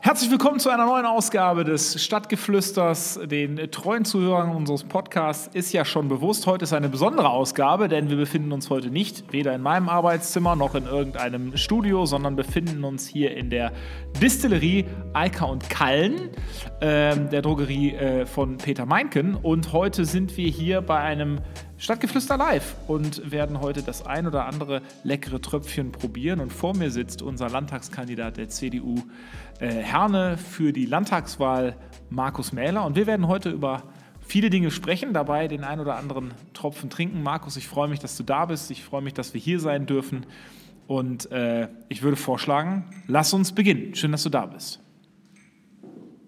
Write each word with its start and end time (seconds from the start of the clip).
Herzlich 0.00 0.30
willkommen 0.30 0.60
zu 0.60 0.70
einer 0.70 0.86
neuen 0.86 1.06
Ausgabe 1.06 1.64
des 1.64 2.00
Stadtgeflüsters. 2.00 3.18
Den 3.24 3.56
treuen 3.72 4.04
Zuhörern 4.04 4.54
unseres 4.54 4.84
Podcasts 4.84 5.50
ist 5.52 5.72
ja 5.72 5.84
schon 5.84 6.08
bewusst, 6.08 6.46
heute 6.46 6.62
ist 6.62 6.72
eine 6.72 6.88
besondere 6.88 7.30
Ausgabe, 7.30 7.88
denn 7.88 8.08
wir 8.08 8.16
befinden 8.16 8.52
uns 8.52 8.70
heute 8.70 8.90
nicht 8.90 9.32
weder 9.32 9.52
in 9.56 9.60
meinem 9.60 9.88
Arbeitszimmer 9.88 10.54
noch 10.54 10.76
in 10.76 10.84
irgendeinem 10.84 11.56
Studio, 11.56 12.06
sondern 12.06 12.36
befinden 12.36 12.84
uns 12.84 13.08
hier 13.08 13.36
in 13.36 13.50
der 13.50 13.72
Distillerie 14.22 14.86
Alka 15.14 15.46
und 15.46 15.68
Kallen, 15.68 16.30
äh, 16.80 17.16
der 17.16 17.42
Drogerie 17.42 17.94
äh, 17.94 18.24
von 18.24 18.56
Peter 18.56 18.86
Meinken. 18.86 19.34
Und 19.34 19.72
heute 19.72 20.04
sind 20.04 20.36
wir 20.36 20.48
hier 20.48 20.80
bei 20.80 21.00
einem 21.00 21.40
Stadtgeflüster 21.80 22.36
live 22.36 22.74
und 22.88 23.30
werden 23.30 23.60
heute 23.60 23.82
das 23.82 24.04
ein 24.04 24.26
oder 24.26 24.46
andere 24.46 24.82
leckere 25.04 25.40
Tröpfchen 25.40 25.92
probieren. 25.92 26.40
Und 26.40 26.52
vor 26.52 26.76
mir 26.76 26.90
sitzt 26.90 27.22
unser 27.22 27.48
Landtagskandidat 27.48 28.36
der 28.36 28.48
CDU 28.48 28.96
Herne 29.66 30.36
für 30.36 30.72
die 30.72 30.86
Landtagswahl, 30.86 31.76
Markus 32.10 32.52
Mähler. 32.52 32.84
Und 32.84 32.96
wir 32.96 33.06
werden 33.06 33.26
heute 33.26 33.50
über 33.50 33.82
viele 34.20 34.50
Dinge 34.50 34.70
sprechen, 34.70 35.12
dabei 35.12 35.48
den 35.48 35.64
ein 35.64 35.80
oder 35.80 35.96
anderen 35.96 36.32
Tropfen 36.52 36.90
trinken. 36.90 37.22
Markus, 37.22 37.56
ich 37.56 37.66
freue 37.66 37.88
mich, 37.88 37.98
dass 37.98 38.16
du 38.16 38.22
da 38.22 38.46
bist. 38.46 38.70
Ich 38.70 38.84
freue 38.84 39.02
mich, 39.02 39.14
dass 39.14 39.34
wir 39.34 39.40
hier 39.40 39.60
sein 39.60 39.86
dürfen. 39.86 40.26
Und 40.86 41.30
äh, 41.32 41.68
ich 41.88 42.02
würde 42.02 42.16
vorschlagen, 42.16 42.84
lass 43.06 43.32
uns 43.32 43.52
beginnen. 43.52 43.94
Schön, 43.94 44.12
dass 44.12 44.22
du 44.22 44.30
da 44.30 44.46
bist. 44.46 44.80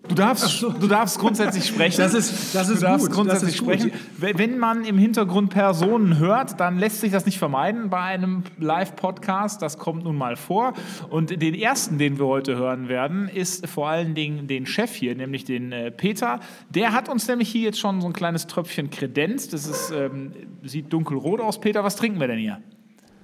Du 0.09 0.15
darfst, 0.15 0.59
so. 0.59 0.71
du 0.71 0.87
darfst 0.87 1.19
grundsätzlich 1.19 1.67
sprechen. 1.67 1.99
Das 1.99 2.15
ist, 2.15 2.55
das 2.55 2.69
ist 2.69 2.83
du 2.83 2.87
darfst 2.87 3.07
gut. 3.07 3.15
grundsätzlich 3.15 3.57
sprechen. 3.57 3.93
Wenn 4.17 4.59
man 4.59 4.85
im 4.85 4.99
Hintergrund 4.99 5.51
Personen 5.51 6.19
hört, 6.19 6.59
dann 6.59 6.79
lässt 6.79 7.01
sich 7.01 7.13
das 7.13 7.27
nicht 7.27 7.39
vermeiden 7.39 7.91
bei 7.91 8.01
einem 8.01 8.43
Live-Podcast. 8.59 9.63
Das 9.63 9.79
kommt 9.79 10.05
nun 10.05 10.17
mal 10.17 10.37
vor. 10.37 10.73
Und 11.11 11.41
den 11.43 11.55
ersten, 11.55 11.99
den 11.99 12.19
wir 12.19 12.27
heute 12.27 12.57
hören 12.57 12.89
werden, 12.89 13.29
ist 13.29 13.69
vor 13.69 13.89
allen 13.89 14.15
Dingen 14.15 14.47
den 14.47 14.67
Chef 14.67 14.93
hier, 14.93 15.15
nämlich 15.15 15.45
den 15.45 15.71
äh, 15.71 15.91
Peter. 15.91 16.41
Der 16.71 16.93
hat 16.93 17.09
uns 17.09 17.29
nämlich 17.29 17.51
hier 17.51 17.63
jetzt 17.63 17.79
schon 17.79 18.01
so 18.01 18.07
ein 18.07 18.13
kleines 18.13 18.47
Tröpfchen 18.47 18.91
Kredenz. 18.91 19.49
Das 19.49 19.67
ist, 19.67 19.93
ähm, 19.93 20.33
sieht 20.63 20.93
dunkelrot 20.93 21.41
aus. 21.41 21.61
Peter, 21.61 21.85
was 21.85 21.97
trinken 21.97 22.19
wir 22.19 22.27
denn 22.27 22.39
hier? 22.39 22.61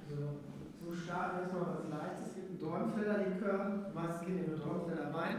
So 0.09 0.93
starten 0.93 1.37
wir 1.37 1.41
erstmal 1.41 1.61
was 1.61 1.89
Leichtes. 1.89 2.27
Es 2.27 2.35
gibt 2.35 2.49
einen 2.49 2.59
Dornfelder 2.59 3.17
Likör. 3.17 3.91
Meistens 3.93 4.25
kennt 4.25 4.39
ihr 4.39 4.47
nur 4.47 4.57
Dornfelder 4.59 5.13
Wein. 5.13 5.35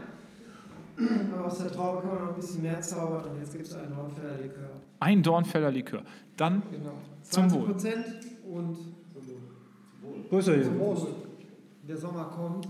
Aber 1.33 1.45
aus 1.45 1.57
der 1.59 1.71
Traube 1.71 2.01
kann 2.01 2.09
man 2.15 2.23
noch 2.25 2.29
ein 2.29 2.35
bisschen 2.35 2.61
mehr 2.61 2.81
zaubern 2.81 3.23
und 3.31 3.39
jetzt 3.39 3.53
gibt 3.53 3.67
es 3.67 3.75
einen 3.75 3.93
Dornfelder 3.95 4.37
Likör. 4.41 4.69
Ein 4.99 5.23
Dornfelder 5.23 5.71
Likör. 5.71 6.01
Dann 6.37 6.61
Genau. 6.71 6.91
Zum 7.23 7.43
20 7.49 7.59
Wohl. 7.59 7.67
Prozent 7.67 8.05
und 8.51 8.77
Größer 10.29 10.53
hier. 10.55 10.63
zum 10.63 10.79
Wohl. 10.79 11.07
Der 11.87 11.97
Sommer 11.97 12.25
kommt. 12.25 12.67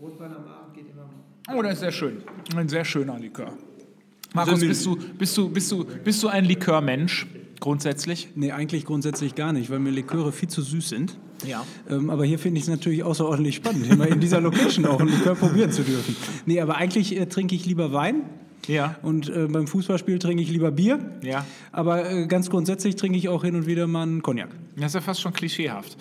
Rotwein 0.00 0.30
am 0.30 0.44
Abend 0.46 0.74
geht 0.74 0.86
immer 0.90 1.02
mal. 1.04 1.58
Oh, 1.58 1.62
das 1.62 1.74
ist 1.74 1.80
sehr 1.80 1.92
schön. 1.92 2.22
Ein 2.54 2.68
sehr 2.68 2.84
schöner 2.84 3.18
Likör. 3.18 3.52
Markus, 4.34 4.60
bist 4.60 4.84
du, 4.84 4.96
bist 4.96 5.36
du, 5.36 5.48
bist 5.48 5.72
du, 5.72 5.84
bist 5.84 6.22
du 6.22 6.28
ein 6.28 6.44
Likörmensch 6.44 7.26
grundsätzlich? 7.60 8.28
Nee, 8.34 8.52
eigentlich 8.52 8.84
grundsätzlich 8.84 9.34
gar 9.34 9.52
nicht, 9.52 9.70
weil 9.70 9.78
mir 9.78 9.90
Liköre 9.90 10.32
viel 10.32 10.48
zu 10.48 10.62
süß 10.62 10.88
sind. 10.88 11.16
Ja. 11.46 11.64
Ähm, 11.88 12.10
aber 12.10 12.24
hier 12.24 12.38
finde 12.38 12.58
ich 12.58 12.64
es 12.64 12.70
natürlich 12.70 13.02
außerordentlich 13.04 13.56
spannend, 13.56 13.90
immer 13.90 14.06
in 14.08 14.20
dieser 14.20 14.40
Location 14.40 14.86
auch 14.86 15.00
einen 15.00 15.10
Likör 15.10 15.34
probieren 15.34 15.70
zu 15.70 15.82
dürfen. 15.82 16.16
Nee, 16.46 16.60
aber 16.60 16.76
eigentlich 16.76 17.14
äh, 17.16 17.26
trinke 17.26 17.54
ich 17.54 17.66
lieber 17.66 17.92
Wein 17.92 18.22
Ja. 18.66 18.96
und 19.02 19.28
äh, 19.28 19.46
beim 19.50 19.66
Fußballspiel 19.66 20.18
trinke 20.18 20.42
ich 20.42 20.50
lieber 20.50 20.70
Bier. 20.70 20.98
Ja. 21.22 21.44
Aber 21.72 22.10
äh, 22.10 22.26
ganz 22.26 22.48
grundsätzlich 22.48 22.96
trinke 22.96 23.18
ich 23.18 23.28
auch 23.28 23.44
hin 23.44 23.54
und 23.54 23.66
wieder 23.66 23.86
mal 23.86 24.02
einen 24.04 24.22
Cognac. 24.22 24.48
Das 24.76 24.86
ist 24.86 24.94
ja 24.94 25.00
fast 25.02 25.20
schon 25.20 25.32
klischeehaft. 25.34 25.96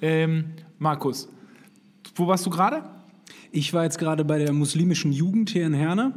Ähm, 0.00 0.44
Markus, 0.78 1.28
wo 2.16 2.26
warst 2.26 2.44
du 2.46 2.50
gerade? 2.50 2.82
Ich 3.54 3.74
war 3.74 3.84
jetzt 3.84 3.98
gerade 3.98 4.24
bei 4.24 4.38
der 4.38 4.54
muslimischen 4.54 5.12
Jugend 5.12 5.50
hier 5.50 5.66
in 5.66 5.74
Herne 5.74 6.12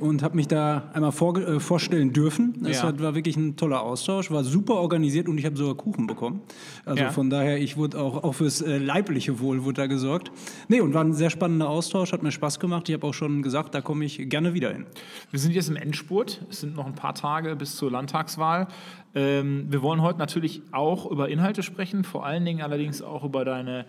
und 0.00 0.24
habe 0.24 0.34
mich 0.34 0.48
da 0.48 0.90
einmal 0.92 1.12
vor, 1.12 1.36
äh, 1.38 1.60
vorstellen 1.60 2.12
dürfen. 2.12 2.64
Es 2.66 2.78
Ja. 2.78 2.88
hat, 2.88 3.00
war 3.00 3.14
wirklich 3.14 3.36
ein 3.36 3.54
toller 3.54 3.82
Austausch, 3.82 4.32
war 4.32 4.42
super 4.42 4.74
organisiert 4.74 5.28
und 5.28 5.38
ich 5.38 5.46
habe 5.46 5.56
sogar 5.56 5.76
Kuchen 5.76 6.08
bekommen. 6.08 6.40
Also 6.84 7.04
Ja. 7.04 7.10
von 7.10 7.30
daher, 7.30 7.58
ich 7.62 7.76
wurde 7.76 8.00
auch, 8.00 8.24
auch 8.24 8.32
fürs 8.32 8.60
äh, 8.60 8.78
leibliche 8.78 9.38
Wohl 9.38 9.62
wurde 9.62 9.82
da 9.82 9.86
gesorgt. 9.86 10.32
Nee, 10.66 10.80
und 10.80 10.92
war 10.92 11.04
ein 11.04 11.12
sehr 11.14 11.30
spannender 11.30 11.68
Austausch, 11.68 12.12
hat 12.12 12.24
mir 12.24 12.32
Spaß 12.32 12.58
gemacht. 12.58 12.88
Ich 12.88 12.94
habe 12.96 13.06
auch 13.06 13.14
schon 13.14 13.42
gesagt, 13.42 13.72
da 13.72 13.80
komme 13.82 14.04
ich 14.04 14.28
gerne 14.28 14.52
wieder 14.54 14.72
hin. 14.72 14.86
Wir 15.30 15.38
sind 15.38 15.54
jetzt 15.54 15.68
im 15.68 15.76
Endspurt. 15.76 16.44
Es 16.50 16.58
sind 16.60 16.74
noch 16.74 16.86
ein 16.86 16.96
paar 16.96 17.14
Tage 17.14 17.54
bis 17.54 17.76
zur 17.76 17.92
Landtagswahl. 17.92 18.66
Ähm, 19.14 19.66
wir 19.70 19.82
wollen 19.82 20.02
heute 20.02 20.18
natürlich 20.18 20.62
auch 20.72 21.08
über 21.10 21.28
Inhalte 21.28 21.62
sprechen, 21.62 22.02
vor 22.02 22.26
allen 22.26 22.44
Dingen 22.44 22.62
allerdings 22.62 23.00
auch 23.02 23.24
über 23.24 23.44
deine, 23.44 23.84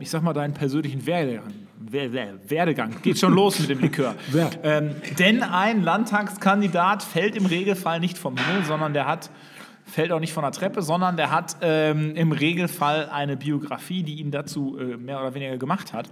ich 0.00 0.10
sag 0.10 0.22
mal, 0.22 0.32
deinen 0.32 0.54
persönlichen 0.54 1.04
Werdegang. 1.06 1.52
Wer, 1.78 2.12
wer, 2.12 2.50
Werdegang. 2.50 3.02
Geht 3.02 3.18
schon 3.18 3.34
los 3.34 3.58
mit 3.60 3.70
dem 3.70 3.80
Likör. 3.80 4.14
Ähm, 4.62 4.96
denn 5.18 5.42
ein 5.42 5.82
Landtagskandidat 5.82 7.02
fällt 7.02 7.36
im 7.36 7.46
Regelfall 7.46 8.00
nicht 8.00 8.18
vom 8.18 8.36
Himmel, 8.36 8.64
sondern 8.64 8.92
der 8.92 9.06
hat 9.06 9.30
fällt 9.88 10.12
auch 10.12 10.20
nicht 10.20 10.32
von 10.32 10.42
der 10.42 10.52
Treppe, 10.52 10.82
sondern 10.82 11.16
der 11.16 11.30
hat 11.30 11.56
ähm, 11.62 12.14
im 12.14 12.32
Regelfall 12.32 13.08
eine 13.08 13.36
Biografie, 13.36 14.02
die 14.02 14.20
ihn 14.20 14.30
dazu 14.30 14.78
äh, 14.78 14.96
mehr 14.96 15.20
oder 15.20 15.34
weniger 15.34 15.56
gemacht 15.56 15.92
hat. 15.92 16.10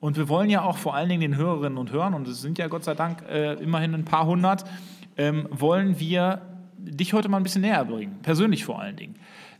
Und 0.00 0.16
wir 0.16 0.28
wollen 0.28 0.50
ja 0.50 0.62
auch 0.62 0.76
vor 0.76 0.94
allen 0.94 1.08
Dingen 1.08 1.22
den 1.22 1.36
Hörerinnen 1.36 1.78
und 1.78 1.90
Hörern, 1.90 2.14
und 2.14 2.28
es 2.28 2.42
sind 2.42 2.58
ja 2.58 2.68
Gott 2.68 2.84
sei 2.84 2.94
Dank 2.94 3.24
äh, 3.28 3.54
immerhin 3.54 3.94
ein 3.94 4.04
paar 4.04 4.26
hundert, 4.26 4.64
ähm, 5.16 5.48
wollen 5.50 5.98
wir 5.98 6.42
dich 6.76 7.14
heute 7.14 7.28
mal 7.28 7.38
ein 7.38 7.42
bisschen 7.42 7.62
näher 7.62 7.84
bringen, 7.84 8.18
persönlich 8.22 8.64
vor 8.64 8.80
allen 8.80 8.96
Dingen. 8.96 9.16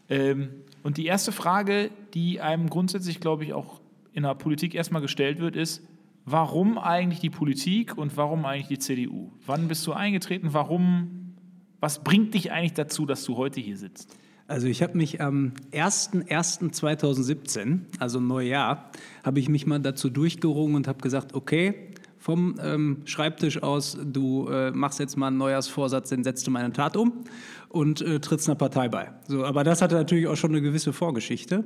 Ähm, 0.09 0.51
und 0.87 0.97
die 0.99 1.07
erste 1.07 1.33
Frage, 1.33 1.91
die 2.15 2.41
einem 2.41 2.71
grundsätzlich, 2.71 3.19
glaube 3.19 3.43
ich, 3.43 3.53
auch 3.53 3.81
in 4.13 4.23
der 4.23 4.37
Politik 4.37 4.73
erstmal 4.73 5.03
gestellt 5.03 5.41
wird, 5.41 5.57
ist, 5.57 5.83
warum 6.25 6.79
eigentlich 6.79 7.19
die 7.19 7.29
Politik 7.29 7.99
und 7.99 8.17
warum 8.17 8.45
eigentlich 8.45 8.69
die 8.69 8.79
CDU? 8.79 9.33
Wann 9.47 9.67
bist 9.67 9.85
du 9.89 9.95
eingetreten? 9.95 10.51
Warum? 10.53 11.35
Was 11.81 12.05
bringt 12.05 12.35
dich 12.35 12.53
eigentlich 12.53 12.75
dazu, 12.75 13.05
dass 13.05 13.25
du 13.25 13.37
heute 13.37 13.61
hier 13.61 13.77
sitzt? 13.77 14.17
Also 14.47 14.69
ich 14.69 14.81
habe 14.81 14.97
mich 14.97 15.21
am 15.21 15.55
01.01.2017, 15.73 17.81
also 17.99 18.21
Neujahr, 18.21 18.93
habe 19.25 19.41
ich 19.41 19.49
mich 19.49 19.67
mal 19.67 19.81
dazu 19.81 20.09
durchgerungen 20.09 20.77
und 20.77 20.87
habe 20.87 21.01
gesagt, 21.01 21.35
okay, 21.35 21.96
vom 22.27 22.57
ähm, 22.61 23.03
Schreibtisch 23.05 23.63
aus, 23.63 23.97
du 24.05 24.49
äh, 24.49 24.73
machst 24.73 24.99
jetzt 24.99 25.17
mal 25.17 25.29
einen 25.29 25.37
Neujahrsvorsatz, 25.37 26.09
den 26.09 26.25
setzt 26.25 26.45
du 26.45 26.51
mal 26.51 26.59
in 26.59 26.65
eine 26.65 26.75
Tat 26.75 26.97
um 26.97 27.23
und 27.69 28.01
äh, 28.01 28.19
trittst 28.19 28.49
einer 28.49 28.57
Partei 28.57 28.89
bei. 28.89 29.13
So, 29.29 29.45
aber 29.45 29.63
das 29.63 29.81
hatte 29.81 29.95
natürlich 29.95 30.27
auch 30.27 30.35
schon 30.35 30.51
eine 30.51 30.61
gewisse 30.61 30.93
Vorgeschichte. 30.93 31.63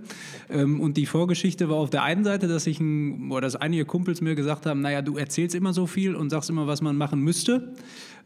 Ähm, 0.51 0.79
und 0.83 0.99
die 0.99 1.07
Vorgeschichte 1.07 1.71
war 1.71 1.77
auf 1.77 1.89
der 1.89 2.03
einen 2.03 2.25
Seite, 2.25 2.47
dass 2.47 2.67
ich 2.67 2.79
ein, 2.79 3.33
oder 3.33 3.41
dass 3.41 3.57
einige 3.57 3.87
Kumpels 3.87 4.21
mir 4.21 4.35
gesagt 4.35 4.67
haben, 4.67 4.83
naja, 4.83 5.01
du 5.01 5.17
erzählst 5.17 5.55
immer 5.55 5.73
so 5.73 5.87
viel 5.87 6.15
und 6.15 6.29
sagst 6.29 6.51
immer, 6.51 6.67
was 6.67 6.83
man 6.83 6.95
machen 6.95 7.21
müsste. 7.21 7.73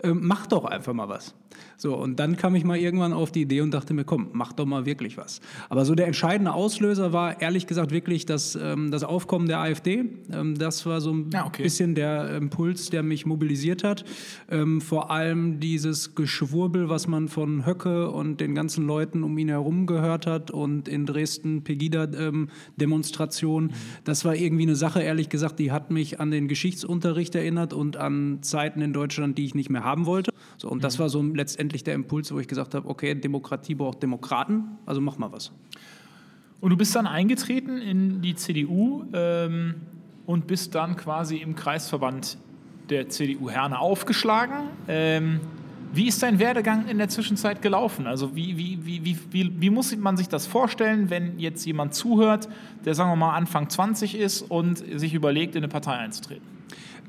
Ähm, 0.05 0.21
mach 0.23 0.47
doch 0.47 0.65
einfach 0.65 0.93
mal 0.93 1.09
was. 1.09 1.35
So, 1.77 1.97
und 1.97 2.19
dann 2.19 2.37
kam 2.37 2.55
ich 2.55 2.65
mal 2.65 2.79
irgendwann 2.79 3.13
auf 3.13 3.33
die 3.33 3.43
Idee 3.43 3.61
und 3.61 3.73
dachte 3.73 3.95
mir, 3.95 4.05
komm, 4.05 4.29
mach 4.33 4.53
doch 4.53 4.67
mal 4.67 4.87
wirklich 4.87 5.17
was. 5.17 5.41
Aber 5.69 5.85
so 5.85 5.95
der 5.95 6.07
entscheidende 6.07 6.53
Auslöser 6.53 7.13
war 7.13 7.41
ehrlich 7.41 7.67
gesagt 7.67 7.91
wirklich 7.91 8.27
das, 8.27 8.59
ähm, 8.61 8.91
das 8.91 9.05
Aufkommen 9.05 9.49
der 9.49 9.61
AfD. 9.61 10.05
Ähm, 10.33 10.57
das 10.57 10.87
war 10.87 11.01
so 11.01 11.13
ein 11.13 11.31
Ja, 11.33 11.47
okay. 11.47 11.63
bisschen 11.63 11.95
der 11.95 12.37
Impuls, 12.37 12.91
der 12.91 13.03
mich 13.03 13.27
mobilisiert 13.27 13.85
hat. 13.85 14.05
Ähm, 14.51 14.81
vor 14.81 15.11
allem 15.11 15.61
dieses 15.61 16.15
Geschwurbel, 16.15 16.89
was 16.89 17.07
man 17.07 17.29
von 17.29 17.67
Höcke 17.67 18.11
und 18.11 18.41
den 18.41 18.55
ganzen 18.55 18.87
Leuten 18.87 19.23
um 19.23 19.37
ihn 19.39 19.49
herum 19.49 19.87
gehört 19.87 20.27
hat 20.27 20.51
und 20.51 20.89
in 20.89 21.07
Dresden 21.07 21.65
Pegida-Demonstration. 21.65 23.73
Das 24.05 24.25
war 24.25 24.35
irgendwie 24.35 24.65
eine 24.65 24.77
Sache, 24.77 25.03
ehrlich 25.03 25.29
gesagt, 25.29 25.59
die 25.59 25.73
hat 25.73 25.91
mich 25.91 26.21
an 26.21 26.31
den 26.31 26.49
Geschichtsunterricht 26.49 27.35
erinnert 27.35 27.73
und 27.73 27.97
an 27.97 28.39
Zeiten 28.43 28.81
in 28.81 28.93
Deutschland, 28.93 29.39
die 29.39 29.45
ich 29.45 29.55
nicht 29.55 29.71
mehr 29.71 29.85
haben 29.94 30.06
wollte. 30.06 30.32
So, 30.56 30.69
und 30.69 30.82
das 30.82 30.99
war 30.99 31.09
so 31.09 31.22
letztendlich 31.22 31.84
der 31.84 31.94
Impuls, 31.94 32.32
wo 32.32 32.41
ich 32.41 32.49
gesagt 32.49 32.75
habe, 32.75 32.88
okay, 32.88 33.15
Demokratie 33.15 33.75
braucht 33.75 34.03
Demokraten, 34.03 34.65
also 34.87 35.00
mach 35.00 35.19
mal 35.19 35.31
was. 35.31 35.53
Und 36.60 36.71
du 36.71 36.77
bist 36.77 36.97
dann 36.97 37.06
eingetreten 37.06 37.78
in 37.78 38.22
die 38.22 38.34
CDU 38.34 39.05
ähm, 39.12 39.75
und 40.27 40.47
bist 40.47 40.75
dann 40.75 40.97
quasi 40.97 41.37
im 41.37 41.55
Kreisverband 41.55 42.38
der 42.91 43.08
CDU 43.08 43.50
Herne 43.50 43.79
aufgeschlagen. 43.79 44.69
Ähm, 44.88 45.41
wie 45.93 46.08
ist 46.08 46.23
dein 46.23 46.40
Werdegang 46.40 46.88
in 46.88 46.99
der 46.99 47.08
Zwischenzeit 47.08 47.62
gelaufen? 47.62 48.08
Also 48.08 48.35
wie, 48.35 48.56
wie, 48.56 48.85
wie, 48.85 49.05
wie, 49.05 49.19
wie, 49.31 49.61
wie 49.61 49.70
muss 49.70 49.97
man 49.97 50.17
sich 50.17 50.29
das 50.29 50.44
vorstellen, 50.44 51.08
wenn 51.08 51.38
jetzt 51.38 51.64
jemand 51.67 51.94
zuhört, 51.94 52.49
der 52.85 52.94
sagen 52.94 53.11
wir 53.11 53.17
mal 53.17 53.37
Anfang 53.37 53.70
20 53.70 54.19
ist 54.19 54.43
und 54.43 54.79
sich 54.99 55.14
überlegt, 55.14 55.55
in 55.55 55.62
eine 55.62 55.69
Partei 55.69 55.93
einzutreten? 55.93 56.54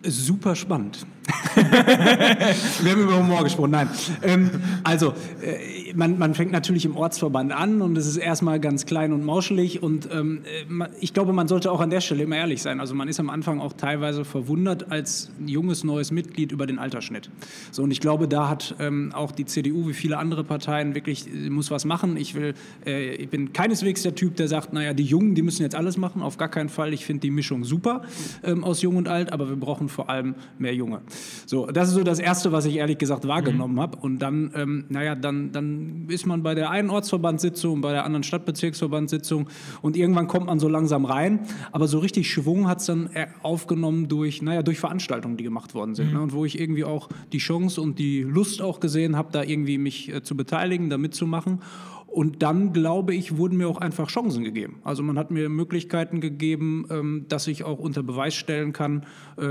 Super 0.07 0.55
spannend. 0.55 1.05
Wir 1.55 2.91
haben 2.91 3.01
über 3.01 3.17
Humor 3.17 3.43
gesprochen, 3.43 3.71
nein. 3.71 3.89
Ähm, 4.21 4.49
also, 4.83 5.13
äh, 5.41 5.84
man, 5.95 6.17
man 6.17 6.33
fängt 6.33 6.51
natürlich 6.51 6.85
im 6.85 6.95
Ortsverband 6.95 7.51
an 7.51 7.81
und 7.81 7.97
es 7.97 8.07
ist 8.07 8.17
erstmal 8.17 8.59
ganz 8.59 8.85
klein 8.85 9.13
und 9.13 9.23
mauschelig 9.23 9.81
und 9.81 10.09
ähm, 10.11 10.41
äh, 10.45 10.87
ich 10.99 11.13
glaube, 11.13 11.33
man 11.33 11.47
sollte 11.47 11.71
auch 11.71 11.79
an 11.79 11.89
der 11.89 12.01
Stelle 12.01 12.23
immer 12.23 12.37
ehrlich 12.37 12.61
sein. 12.61 12.79
Also 12.79 12.95
man 12.95 13.07
ist 13.07 13.19
am 13.19 13.29
Anfang 13.29 13.59
auch 13.59 13.73
teilweise 13.73 14.25
verwundert 14.25 14.91
als 14.91 15.31
junges, 15.45 15.83
neues 15.83 16.11
Mitglied 16.11 16.51
über 16.51 16.67
den 16.67 16.79
Altersschnitt. 16.79 17.29
So, 17.71 17.83
und 17.83 17.91
ich 17.91 17.99
glaube, 17.99 18.27
da 18.27 18.49
hat 18.49 18.75
ähm, 18.79 19.11
auch 19.13 19.31
die 19.31 19.45
CDU 19.45 19.87
wie 19.87 19.93
viele 19.93 20.17
andere 20.17 20.43
Parteien 20.43 20.95
wirklich, 20.95 21.27
äh, 21.27 21.49
muss 21.49 21.71
was 21.71 21.85
machen. 21.85 22.17
Ich 22.17 22.35
will, 22.35 22.53
äh, 22.85 23.15
ich 23.15 23.29
bin 23.29 23.53
keineswegs 23.53 24.03
der 24.03 24.15
Typ, 24.15 24.35
der 24.35 24.47
sagt, 24.47 24.73
naja, 24.73 24.93
die 24.93 25.03
Jungen, 25.03 25.35
die 25.35 25.41
müssen 25.41 25.63
jetzt 25.63 25.75
alles 25.75 25.97
machen. 25.97 26.21
Auf 26.21 26.37
gar 26.37 26.49
keinen 26.49 26.69
Fall. 26.69 26.93
Ich 26.93 27.05
finde 27.05 27.21
die 27.21 27.31
Mischung 27.31 27.63
super 27.63 28.03
ähm, 28.43 28.63
aus 28.63 28.81
Jung 28.81 28.97
und 28.97 29.07
Alt, 29.07 29.31
aber 29.31 29.49
wir 29.49 29.55
brauchen 29.55 29.89
vor 29.89 30.09
allem 30.09 30.35
mehr 30.57 30.73
Junge. 30.73 31.01
So, 31.45 31.67
das 31.67 31.89
ist 31.89 31.95
so 31.95 32.03
das 32.03 32.19
Erste, 32.19 32.51
was 32.51 32.65
ich 32.65 32.75
ehrlich 32.75 32.97
gesagt 32.97 33.27
wahrgenommen 33.27 33.75
mhm. 33.75 33.81
habe. 33.81 33.97
Und 33.97 34.19
dann, 34.19 34.51
ähm, 34.55 34.85
naja, 34.89 35.15
dann, 35.15 35.51
dann 35.51 35.84
ist 36.07 36.25
man 36.25 36.43
bei 36.43 36.55
der 36.55 36.69
einen 36.69 36.89
Ortsverbandssitzung, 36.89 37.81
bei 37.81 37.91
der 37.91 38.05
anderen 38.05 38.23
Stadtbezirksverbandssitzung 38.23 39.49
und 39.81 39.97
irgendwann 39.97 40.27
kommt 40.27 40.47
man 40.47 40.59
so 40.59 40.67
langsam 40.67 41.05
rein. 41.05 41.41
Aber 41.71 41.87
so 41.87 41.99
richtig 41.99 42.31
Schwung 42.31 42.67
hat 42.67 42.79
es 42.79 42.87
dann 42.87 43.09
aufgenommen 43.41 44.07
durch, 44.07 44.41
naja, 44.41 44.63
durch 44.63 44.79
Veranstaltungen, 44.79 45.37
die 45.37 45.43
gemacht 45.43 45.73
worden 45.73 45.95
sind. 45.95 46.09
Mhm. 46.09 46.13
Ne? 46.13 46.21
Und 46.21 46.33
wo 46.33 46.45
ich 46.45 46.59
irgendwie 46.59 46.83
auch 46.83 47.09
die 47.33 47.37
Chance 47.39 47.81
und 47.81 47.99
die 47.99 48.21
Lust 48.21 48.61
auch 48.61 48.79
gesehen 48.79 49.15
habe, 49.15 49.29
da 49.31 49.43
irgendwie 49.43 49.77
mich 49.77 50.13
äh, 50.13 50.23
zu 50.23 50.35
beteiligen, 50.35 50.89
da 50.89 50.97
mitzumachen. 50.97 51.61
Und 52.15 52.41
dann, 52.43 52.71
glaube 52.71 53.13
ich, 53.13 53.35
wurden 53.35 53.57
mir 53.57 53.67
auch 53.67 53.79
einfach 53.79 54.07
Chancen 54.07 54.45
gegeben. 54.45 54.79
Also 54.85 55.03
man 55.03 55.19
hat 55.19 55.31
mir 55.31 55.49
Möglichkeiten 55.49 56.21
gegeben, 56.21 56.85
ähm, 56.89 57.25
dass 57.27 57.45
ich 57.45 57.65
auch 57.65 57.77
unter 57.77 58.03
Beweis 58.03 58.35
stellen 58.35 58.71
kann, 58.71 59.05
äh, 59.35 59.43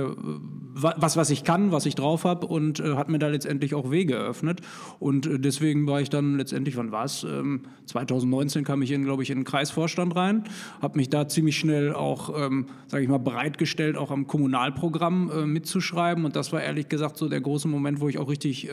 was, 0.73 1.15
was 1.19 1.29
ich 1.29 1.45
kann, 1.45 1.73
was 1.73 1.85
ich 1.85 1.95
drauf 1.95 2.25
habe 2.25 2.47
und 2.47 2.81
äh, 2.81 2.95
hat 2.95 3.11
mir 3.11 3.19
da 3.19 3.29
letztendlich 3.29 3.75
auch 3.75 3.91
Wege 3.91 4.15
eröffnet. 4.15 4.63
Und 4.99 5.27
äh, 5.27 5.39
deswegen 5.39 5.87
war 5.87 6.01
ich 6.01 6.09
dann 6.09 6.39
letztendlich, 6.39 6.79
wann 6.79 6.91
war 6.91 7.05
es? 7.05 7.27
2019 7.85 8.65
kam 8.65 8.81
ich 8.81 8.93
in, 8.93 9.05
glaube 9.05 9.23
ich, 9.23 9.29
in 9.29 9.41
den 9.41 9.45
Kreisvorstand 9.45 10.17
rein, 10.17 10.45
habe 10.81 10.97
mich 10.97 11.11
da 11.11 11.29
ziemlich 11.29 11.59
schnell 11.59 11.93
auch, 11.93 12.47
ähm, 12.47 12.69
sage 12.87 13.03
ich 13.03 13.11
mal, 13.11 13.19
bereitgestellt, 13.19 13.99
auch 13.99 14.11
am 14.11 14.27
Kommunalprogramm 14.27 15.53
mitzuschreiben. 15.53 16.25
Und 16.25 16.35
das 16.35 16.51
war 16.55 16.63
ehrlich 16.63 16.89
gesagt 16.89 17.19
so 17.19 17.29
der 17.29 17.43
große 17.43 17.69
Moment, 17.69 18.01
wo 18.01 18.09
ich 18.09 18.17
auch 18.17 18.31
richtig, 18.31 18.71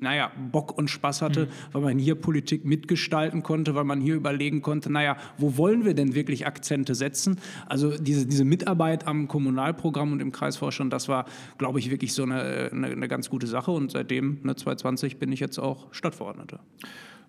naja, 0.00 0.32
Bock 0.50 0.78
und 0.78 0.88
Spaß 0.88 1.20
hatte, 1.20 1.44
mhm. 1.44 1.48
weil 1.72 1.82
man 1.82 1.98
hier 1.98 2.14
Politik 2.14 2.64
mitgestalten 2.64 3.33
gestalten 3.34 3.42
konnte, 3.42 3.74
weil 3.74 3.84
man 3.84 4.00
hier 4.00 4.14
überlegen 4.14 4.62
konnte, 4.62 4.90
naja, 4.90 5.16
wo 5.38 5.56
wollen 5.56 5.84
wir 5.84 5.94
denn 5.94 6.14
wirklich 6.14 6.46
Akzente 6.46 6.94
setzen? 6.94 7.38
Also 7.66 7.96
diese, 7.98 8.26
diese 8.26 8.44
Mitarbeit 8.44 9.06
am 9.06 9.28
Kommunalprogramm 9.28 10.12
und 10.12 10.20
im 10.20 10.32
Kreisvorstand, 10.32 10.92
das 10.92 11.08
war, 11.08 11.26
glaube 11.58 11.78
ich, 11.78 11.90
wirklich 11.90 12.12
so 12.14 12.22
eine, 12.22 12.70
eine, 12.72 12.86
eine 12.88 13.08
ganz 13.08 13.28
gute 13.28 13.46
Sache. 13.46 13.70
Und 13.70 13.92
seitdem, 13.92 14.40
ne, 14.42 14.54
2020, 14.54 15.18
bin 15.18 15.32
ich 15.32 15.40
jetzt 15.40 15.58
auch 15.58 15.92
Stadtverordneter. 15.92 16.60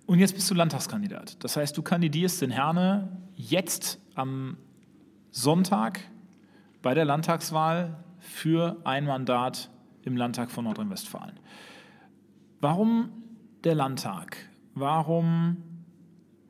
Und 0.06 0.20
jetzt 0.20 0.36
bist 0.36 0.50
du 0.52 0.56
Landtagskandidat. 0.56 1.44
Das 1.44 1.58
heißt, 1.58 1.76
du 1.76 1.82
kandidierst 1.82 2.44
in 2.44 2.52
Herne 2.52 3.10
jetzt 3.36 4.00
am 4.14 4.58
Sonntag 5.32 6.00
bei 6.82 6.94
der 6.94 7.06
Landtagswahl 7.06 7.98
für 8.20 8.78
ein 8.84 9.06
Mandat 9.06 9.72
im 10.04 10.16
Landtag 10.16 10.52
von 10.52 10.66
Nordrhein-Westfalen. 10.66 11.40
Warum 12.62 13.10
der 13.64 13.74
Landtag? 13.74 14.38
Warum 14.76 15.58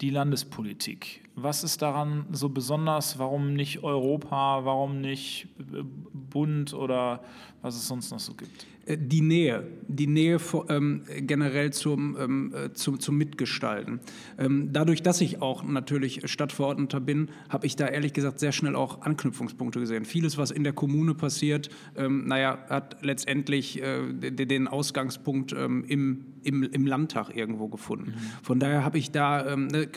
die 0.02 0.10
Landespolitik? 0.10 1.22
Was 1.36 1.64
ist 1.64 1.82
daran 1.82 2.26
so 2.32 2.50
besonders? 2.50 3.20
Warum 3.20 3.54
nicht 3.54 3.84
Europa? 3.84 4.64
Warum 4.64 5.02
nicht 5.02 5.48
äh, 5.60 5.84
Bund 6.14 6.74
oder 6.74 7.24
was 7.62 7.76
es 7.76 7.88
sonst 7.88 8.12
noch 8.12 8.20
so 8.20 8.34
gibt? 8.34 8.66
Äh, 8.86 8.98
die 8.98 9.22
Nähe, 9.22 9.66
die 9.88 10.08
Nähe 10.08 10.40
ähm, 10.70 11.04
generell 11.22 11.72
zum, 11.72 12.18
ähm, 12.20 12.54
äh, 12.54 12.74
zum, 12.74 13.00
zum 13.00 13.18
Mitgestalten. 13.18 14.00
Ähm, 14.38 14.70
dadurch, 14.72 15.04
dass 15.04 15.22
ich 15.22 15.42
auch 15.42 15.64
natürlich 15.64 16.22
Stadtverordneter 16.30 17.00
bin, 17.00 17.30
habe 17.50 17.66
ich 17.66 17.76
da 17.76 17.88
ehrlich 17.88 18.14
gesagt 18.14 18.40
sehr 18.40 18.52
schnell 18.52 18.76
auch 18.76 19.02
Anknüpfungspunkte 19.02 19.80
gesehen. 19.80 20.06
Vieles, 20.06 20.38
was 20.38 20.52
in 20.52 20.64
der 20.64 20.74
Kommune 20.74 21.14
passiert, 21.14 21.70
ähm, 21.96 22.28
naja, 22.28 22.58
hat 22.70 22.98
letztendlich 23.02 23.82
äh, 23.82 24.12
den 24.32 24.68
Ausgangspunkt 24.68 25.54
ähm, 25.54 25.84
im, 25.88 26.26
im, 26.44 26.64
im 26.64 26.86
Landtag 26.86 27.36
irgendwo 27.36 27.68
gefunden. 27.68 28.12
Mhm. 28.12 28.44
Von 28.44 28.60
daher 28.60 28.84
habe 28.84 28.98
ich 28.98 29.12
da, 29.12 29.46
ähm, 29.48 29.68
ne, 29.68 29.88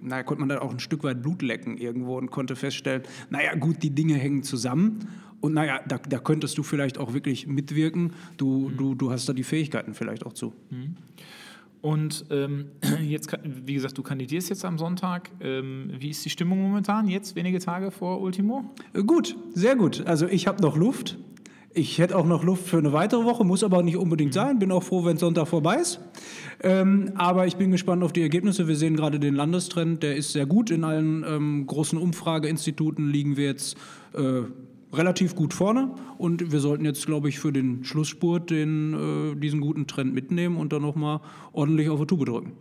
naja, 0.00 0.22
konnte 0.22 0.40
man 0.40 0.48
da 0.48 0.60
auch 0.60 0.70
ein 0.70 0.80
Stück 0.80 1.04
weit 1.04 1.22
Blut 1.22 1.42
lecken 1.42 1.76
irgendwo 1.76 2.16
und 2.18 2.30
konnte 2.30 2.56
feststellen, 2.56 3.02
naja 3.30 3.54
gut, 3.54 3.82
die 3.82 3.90
Dinge 3.90 4.14
hängen 4.14 4.42
zusammen. 4.42 5.08
Und 5.40 5.54
naja, 5.54 5.80
da, 5.86 5.98
da 5.98 6.18
könntest 6.18 6.58
du 6.58 6.62
vielleicht 6.62 6.98
auch 6.98 7.12
wirklich 7.12 7.46
mitwirken. 7.46 8.12
Du, 8.36 8.68
mhm. 8.68 8.76
du, 8.76 8.94
du 8.94 9.10
hast 9.10 9.28
da 9.28 9.32
die 9.32 9.44
Fähigkeiten 9.44 9.94
vielleicht 9.94 10.24
auch 10.24 10.32
zu. 10.32 10.52
Mhm. 10.70 10.96
Und 11.82 12.24
ähm, 12.30 12.66
jetzt, 13.06 13.30
wie 13.44 13.74
gesagt, 13.74 13.96
du 13.96 14.02
kandidierst 14.02 14.50
jetzt 14.50 14.64
am 14.64 14.78
Sonntag. 14.78 15.30
Ähm, 15.40 15.90
wie 15.98 16.10
ist 16.10 16.24
die 16.24 16.30
Stimmung 16.30 16.60
momentan, 16.60 17.06
jetzt 17.08 17.36
wenige 17.36 17.58
Tage 17.58 17.90
vor 17.90 18.20
Ultimo? 18.20 18.74
Äh, 18.92 19.02
gut, 19.02 19.36
sehr 19.54 19.76
gut. 19.76 20.04
Also 20.06 20.26
ich 20.26 20.46
habe 20.46 20.60
noch 20.62 20.76
Luft. 20.76 21.18
Ich 21.74 21.98
hätte 21.98 22.16
auch 22.16 22.24
noch 22.24 22.42
Luft 22.42 22.66
für 22.66 22.78
eine 22.78 22.94
weitere 22.94 23.24
Woche, 23.24 23.44
muss 23.44 23.62
aber 23.62 23.82
nicht 23.82 23.98
unbedingt 23.98 24.30
mhm. 24.30 24.34
sein. 24.34 24.58
Bin 24.58 24.72
auch 24.72 24.82
froh, 24.82 25.04
wenn 25.04 25.18
Sonntag 25.18 25.46
vorbei 25.46 25.76
ist. 25.76 26.00
Ähm, 26.62 27.12
aber 27.14 27.46
ich 27.46 27.56
bin 27.56 27.70
gespannt 27.70 28.02
auf 28.02 28.12
die 28.12 28.22
Ergebnisse. 28.22 28.66
Wir 28.66 28.76
sehen 28.76 28.96
gerade 28.96 29.20
den 29.20 29.34
Landestrend, 29.34 30.02
der 30.02 30.16
ist 30.16 30.32
sehr 30.32 30.46
gut. 30.46 30.70
In 30.70 30.84
allen 30.84 31.24
ähm, 31.28 31.66
großen 31.66 31.98
Umfrageinstituten 31.98 33.10
liegen 33.10 33.36
wir 33.36 33.44
jetzt 33.44 33.76
äh, 34.14 34.40
relativ 34.92 35.34
gut 35.34 35.52
vorne 35.52 35.90
und 36.18 36.52
wir 36.52 36.60
sollten 36.60 36.84
jetzt, 36.84 37.06
glaube 37.06 37.28
ich, 37.28 37.38
für 37.38 37.52
den 37.52 37.84
Schlussspurt 37.84 38.50
den, 38.50 38.94
äh, 39.34 39.36
diesen 39.36 39.60
guten 39.60 39.86
Trend 39.86 40.14
mitnehmen 40.14 40.56
und 40.56 40.72
dann 40.72 40.82
nochmal 40.82 41.20
ordentlich 41.52 41.88
auf 41.88 42.00
die 42.00 42.06
Tube 42.06 42.26
drücken. 42.26 42.52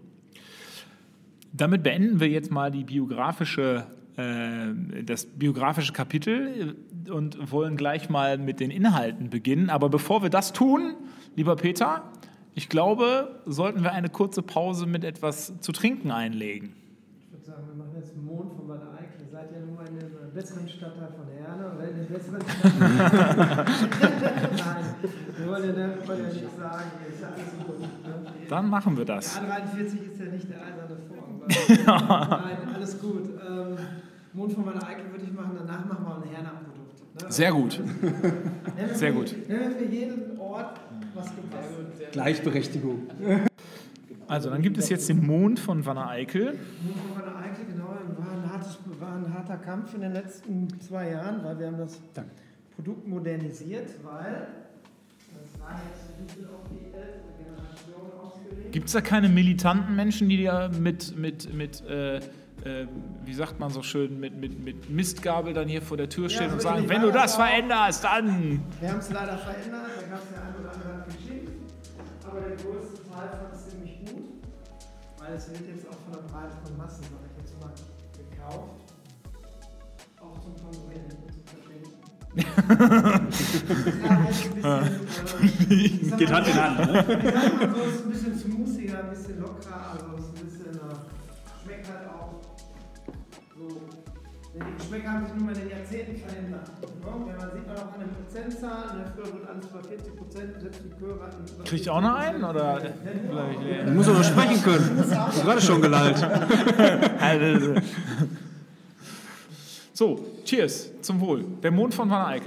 Damit 1.53 1.83
beenden 1.83 2.19
wir 2.19 2.27
jetzt 2.27 2.51
mal 2.51 2.71
die 2.71 2.83
biografische, 2.83 3.87
äh, 4.17 5.03
das 5.03 5.25
biografische 5.25 5.93
Kapitel 5.93 6.75
und 7.09 7.51
wollen 7.51 7.77
gleich 7.77 8.09
mal 8.09 8.37
mit 8.37 8.59
den 8.59 8.71
Inhalten 8.71 9.29
beginnen. 9.29 9.69
Aber 9.69 9.89
bevor 9.89 10.21
wir 10.21 10.29
das 10.29 10.51
tun, 10.51 10.95
lieber 11.35 11.55
Peter, 11.55 12.03
ich 12.55 12.69
glaube, 12.69 13.41
sollten 13.45 13.83
wir 13.83 13.91
eine 13.91 14.09
kurze 14.09 14.41
Pause 14.41 14.85
mit 14.85 15.03
etwas 15.03 15.59
zu 15.59 15.71
trinken 15.71 16.11
einlegen. 16.11 16.73
Ich 17.19 17.31
würde 17.31 17.45
sagen, 17.45 17.67
wir 17.67 17.75
machen 17.75 17.95
jetzt 17.97 18.15
Mond 18.17 18.53
von 18.53 18.67
Bad 18.67 18.81
Eickel. 18.97 19.04
Seid 19.35 19.51
ja 19.51 19.59
nun 19.59 19.75
mal 19.75 19.85
in 19.85 19.99
einem 19.99 20.31
besseren 20.33 20.69
Stadtteil 20.69 21.09
von 21.11 21.27
Herne 21.27 21.75
oder 21.75 21.89
in 21.89 21.95
einem 21.95 22.07
besseren 22.07 22.41
Stadtteil. 22.41 23.65
Nein, 24.55 24.85
wir 25.37 25.47
wollen 25.47 25.77
ja, 25.77 26.07
wollen 26.07 26.19
ja 26.19 26.33
nicht 26.33 26.57
sagen, 26.57 26.91
ist 27.11 27.21
ja 27.21 27.27
alles 27.27 27.51
super 27.51 27.73
Ne? 27.81 28.47
Dann 28.47 28.69
machen 28.69 28.95
wir 28.95 29.03
das. 29.03 29.33
Der 29.33 29.43
A43 29.43 30.09
ist 30.09 30.19
ja 30.21 30.25
nicht 30.27 30.47
der 30.49 30.61
eiserne 30.61 30.95
Vorhang. 31.09 32.43
Nein, 32.45 32.75
alles 32.75 33.01
gut. 33.01 33.23
Ähm, 33.45 33.77
Mond 34.31 34.53
von 34.53 34.63
Bad 34.63 34.87
Eickel 34.87 35.11
würde 35.11 35.25
ich 35.25 35.33
machen, 35.33 35.51
danach 35.57 35.85
machen 35.85 36.05
wir 36.05 36.15
ein 36.15 36.29
Herner-Produkt. 36.33 37.21
Ne? 37.21 37.31
Sehr 37.33 37.51
gut. 37.51 37.81
Sehr 38.93 39.11
gut. 39.11 39.35
Nehmen 39.49 39.59
wir 39.59 39.71
für 39.71 39.93
jeden 39.93 40.39
Ort 40.39 40.79
was 41.13 41.25
gibt 41.25 42.11
Gleichberechtigung. 42.13 43.09
Also, 44.27 44.49
dann 44.49 44.61
gibt 44.61 44.77
es 44.77 44.89
jetzt 44.89 45.07
den 45.07 45.25
Mond 45.25 45.59
von 45.59 45.85
Wanne 45.85 46.07
Eickel. 46.07 46.45
Mond 46.45 46.97
von 47.13 47.25
Wanne 47.25 47.37
Eickel, 47.37 47.65
genau. 47.65 47.85
War 47.85 48.31
ein, 48.31 48.51
hartes, 48.51 48.79
war 48.99 49.15
ein 49.15 49.33
harter 49.45 49.63
Kampf 49.63 49.93
in 49.93 50.01
den 50.01 50.13
letzten 50.13 50.67
zwei 50.81 51.11
Jahren, 51.11 51.43
weil 51.43 51.59
wir 51.59 51.67
haben 51.67 51.77
das 51.77 51.99
Danke. 52.13 52.31
Produkt 52.75 53.07
modernisiert, 53.07 53.89
weil 54.03 54.47
das 55.33 55.61
war 55.61 55.79
jetzt 55.87 56.19
ein 56.19 56.25
bisschen 56.25 56.45
auf 56.45 56.61
die 56.69 56.85
ältere 56.93 57.31
Generation 57.37 58.19
ausgelegt. 58.21 58.71
Gibt 58.71 58.87
es 58.87 58.93
da 58.93 59.01
keine 59.01 59.29
militanten 59.29 59.95
Menschen, 59.95 60.29
die 60.29 60.43
da 60.43 60.69
mit, 60.69 61.15
mit, 61.17 61.53
mit 61.53 61.85
äh, 61.85 62.17
äh, 62.17 62.21
wie 63.23 63.33
sagt 63.33 63.59
man 63.59 63.69
so 63.69 63.83
schön, 63.83 64.19
mit, 64.19 64.35
mit, 64.35 64.63
mit 64.63 64.89
Mistgabel 64.89 65.53
dann 65.53 65.67
hier 65.67 65.81
vor 65.81 65.97
der 65.97 66.09
Tür 66.09 66.29
stehen 66.29 66.47
ja, 66.47 66.53
und 66.53 66.61
sagen, 66.61 66.89
wenn 66.89 67.01
du 67.01 67.11
das 67.11 67.35
veränderst, 67.35 68.03
dann... 68.03 68.61
Wir 68.79 68.91
haben 68.91 68.99
es 68.99 69.11
leider 69.11 69.37
verändert, 69.37 69.83
da 70.01 70.07
gab 70.07 70.23
es 70.23 70.31
ja 70.35 70.41
ein 70.41 70.55
oder 70.59 70.73
andere 70.73 71.05
geschickt, 71.05 71.51
aber 72.27 72.39
der 72.41 72.55
größte 72.57 73.03
Teil 73.07 73.29
fand 73.29 73.53
es 73.53 73.69
ziemlich 73.69 73.99
gut, 73.99 74.25
weil 75.19 75.33
es 75.35 75.49
wird 75.49 75.61
jetzt 75.67 75.87
auch 75.87 75.99
von 76.05 76.13
der 76.13 76.33
Breite 76.33 76.55
von 76.65 76.77
Massen, 76.77 77.03
sag 77.03 77.21
ich 77.29 77.43
jetzt 77.43 77.61
mal, 77.61 77.71
gekauft, 78.17 78.84
zum 80.53 80.65
ja, 84.63 84.83
Geht 86.17 86.31
Hand 86.31 86.47
in 86.47 86.53
Hand, 86.55 86.79
ne? 86.79 87.05
Ich 87.07 87.33
sag 87.33 87.59
mal 87.59 87.75
so, 87.75 87.81
es 87.81 87.95
ist 87.95 88.05
ein 88.05 88.11
bisschen 88.11 88.39
smoothiger, 88.39 88.99
ein 88.99 89.09
bisschen 89.09 89.39
lockerer, 89.39 89.91
also 89.93 90.05
es 90.17 90.25
ist 90.25 90.29
ein 90.37 90.45
bisschen, 90.45 90.75
äh, 90.75 91.63
schmeckt 91.63 91.87
halt 91.87 92.09
auch 92.09 92.35
die 94.55 94.77
Geschmäcker 94.77 95.11
haben 95.11 95.25
sich 95.25 95.35
mal 95.35 95.53
in 95.53 95.59
den 95.59 95.69
Jahrzehnten 95.69 96.15
verändert. 96.15 96.69
Wenn 96.81 97.37
man 97.37 97.51
sieht 97.51 97.67
man 97.67 97.75
auch 97.75 97.93
an 97.93 97.99
den 97.99 98.09
Prozentzahlen, 98.09 99.03
früher 99.13 99.33
wurde 99.33 99.49
alles 99.49 99.65
über 99.65 99.83
40 99.83 100.15
Prozent, 100.15 100.61
selbst 100.61 100.81
die 100.85 100.97
Chöre 100.97 101.23
hatten. 101.23 101.43
Krieg 101.65 101.81
ich 101.81 101.89
auch 101.89 102.01
noch 102.01 102.15
einen? 102.15 102.43
Oder? 102.43 102.81
Du 103.85 103.91
musst 103.91 104.09
aber 104.09 104.23
sprechen 104.23 104.63
können. 104.63 104.97
Du 104.97 105.15
hast 105.15 105.43
gerade 105.43 105.61
schon 105.61 105.81
gelallt. 105.81 106.25
So, 109.95 110.19
cheers, 110.43 110.91
zum 111.01 111.21
Wohl. 111.21 111.45
Der 111.63 111.71
Mond 111.71 111.93
von 111.93 112.09
Van 112.09 112.33
Eyck. 112.33 112.43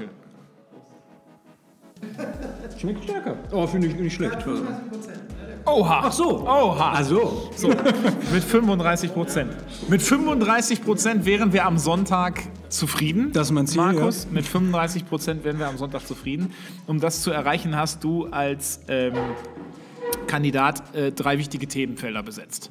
Schmeckt 2.79 3.05
stärker. 3.05 3.37
Oh, 3.51 3.67
finde 3.67 3.89
ich 3.89 3.95
nicht 3.97 4.15
schlecht. 4.15 4.43
35 4.43 4.91
Prozent. 4.91 5.19
Oha. 5.65 6.03
Ach 6.05 6.13
so. 6.13 6.47
Oha. 6.47 6.93
Also, 6.93 7.51
So, 7.57 7.69
mit 7.69 8.45
35 8.45 9.15
Prozent. 9.15 9.53
Mit 9.89 10.03
35 10.03 10.85
Prozent 10.85 11.25
wären 11.25 11.53
wir 11.53 11.65
am 11.65 11.79
Sonntag 11.79 12.43
zufrieden. 12.69 13.33
Das 13.33 13.49
ist 13.49 13.53
mein 13.53 13.67
Ziel, 13.67 13.81
Markus, 13.81 14.27
mit 14.31 14.47
35 14.47 15.09
Prozent 15.09 15.43
wären 15.45 15.59
wir 15.59 15.69
am 15.69 15.79
Sonntag 15.79 16.07
zufrieden. 16.07 16.53
Um 16.87 17.01
das 17.01 17.23
zu 17.23 17.31
erreichen, 17.31 17.75
hast 17.77 18.05
du 18.05 18.27
als 18.27 18.81
ähm, 18.89 19.15
Kandidat 20.27 20.95
äh, 20.95 21.13
drei 21.13 21.39
wichtige 21.39 21.67
Themenfelder 21.67 22.23
besetzt. 22.23 22.71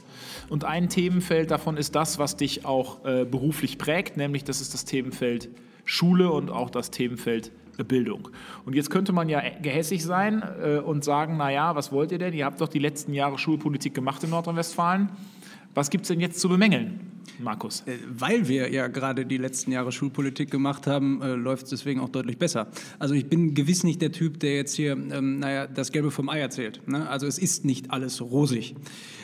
Und 0.49 0.63
ein 0.63 0.89
Themenfeld 0.89 1.51
davon 1.51 1.77
ist 1.77 1.95
das, 1.95 2.19
was 2.19 2.37
dich 2.37 2.65
auch 2.65 3.03
äh, 3.05 3.25
beruflich 3.25 3.77
prägt, 3.77 4.17
nämlich 4.17 4.43
das 4.43 4.61
ist 4.61 4.73
das 4.73 4.85
Themenfeld 4.85 5.49
Schule 5.83 6.31
und 6.31 6.49
auch 6.49 6.69
das 6.69 6.91
Themenfeld 6.91 7.51
äh, 7.77 7.83
Bildung. 7.83 8.29
Und 8.65 8.75
jetzt 8.75 8.89
könnte 8.89 9.13
man 9.13 9.29
ja 9.29 9.41
gehässig 9.61 10.03
sein 10.03 10.43
äh, 10.61 10.77
und 10.77 11.03
sagen, 11.03 11.37
naja, 11.37 11.75
was 11.75 11.91
wollt 11.91 12.11
ihr 12.11 12.17
denn? 12.17 12.33
Ihr 12.33 12.45
habt 12.45 12.61
doch 12.61 12.67
die 12.67 12.79
letzten 12.79 13.13
Jahre 13.13 13.37
Schulpolitik 13.37 13.93
gemacht 13.93 14.23
in 14.23 14.29
Nordrhein-Westfalen. 14.29 15.09
Was 15.73 15.89
gibt 15.89 16.03
es 16.03 16.07
denn 16.09 16.19
jetzt 16.19 16.39
zu 16.39 16.49
bemängeln, 16.49 17.16
Markus? 17.39 17.81
Äh, 17.85 17.97
Weil 18.09 18.47
wir 18.47 18.71
ja 18.71 18.87
gerade 18.87 19.25
die 19.25 19.37
letzten 19.37 19.71
Jahre 19.71 19.91
Schulpolitik 19.91 20.51
gemacht 20.51 20.87
haben, 20.87 21.21
äh, 21.21 21.33
läuft 21.35 21.65
es 21.65 21.69
deswegen 21.71 21.99
auch 21.99 22.09
deutlich 22.09 22.37
besser. 22.37 22.67
Also 22.99 23.13
ich 23.13 23.27
bin 23.27 23.53
gewiss 23.53 23.83
nicht 23.83 24.01
der 24.01 24.11
Typ, 24.11 24.39
der 24.39 24.55
jetzt 24.55 24.75
hier, 24.75 24.93
ähm, 24.93 25.39
naja, 25.39 25.67
das 25.67 25.91
Gelbe 25.91 26.11
vom 26.11 26.29
Ei 26.29 26.39
erzählt. 26.39 26.81
Ne? 26.87 27.07
Also 27.09 27.27
es 27.27 27.37
ist 27.37 27.65
nicht 27.65 27.91
alles 27.91 28.21
rosig. 28.21 28.75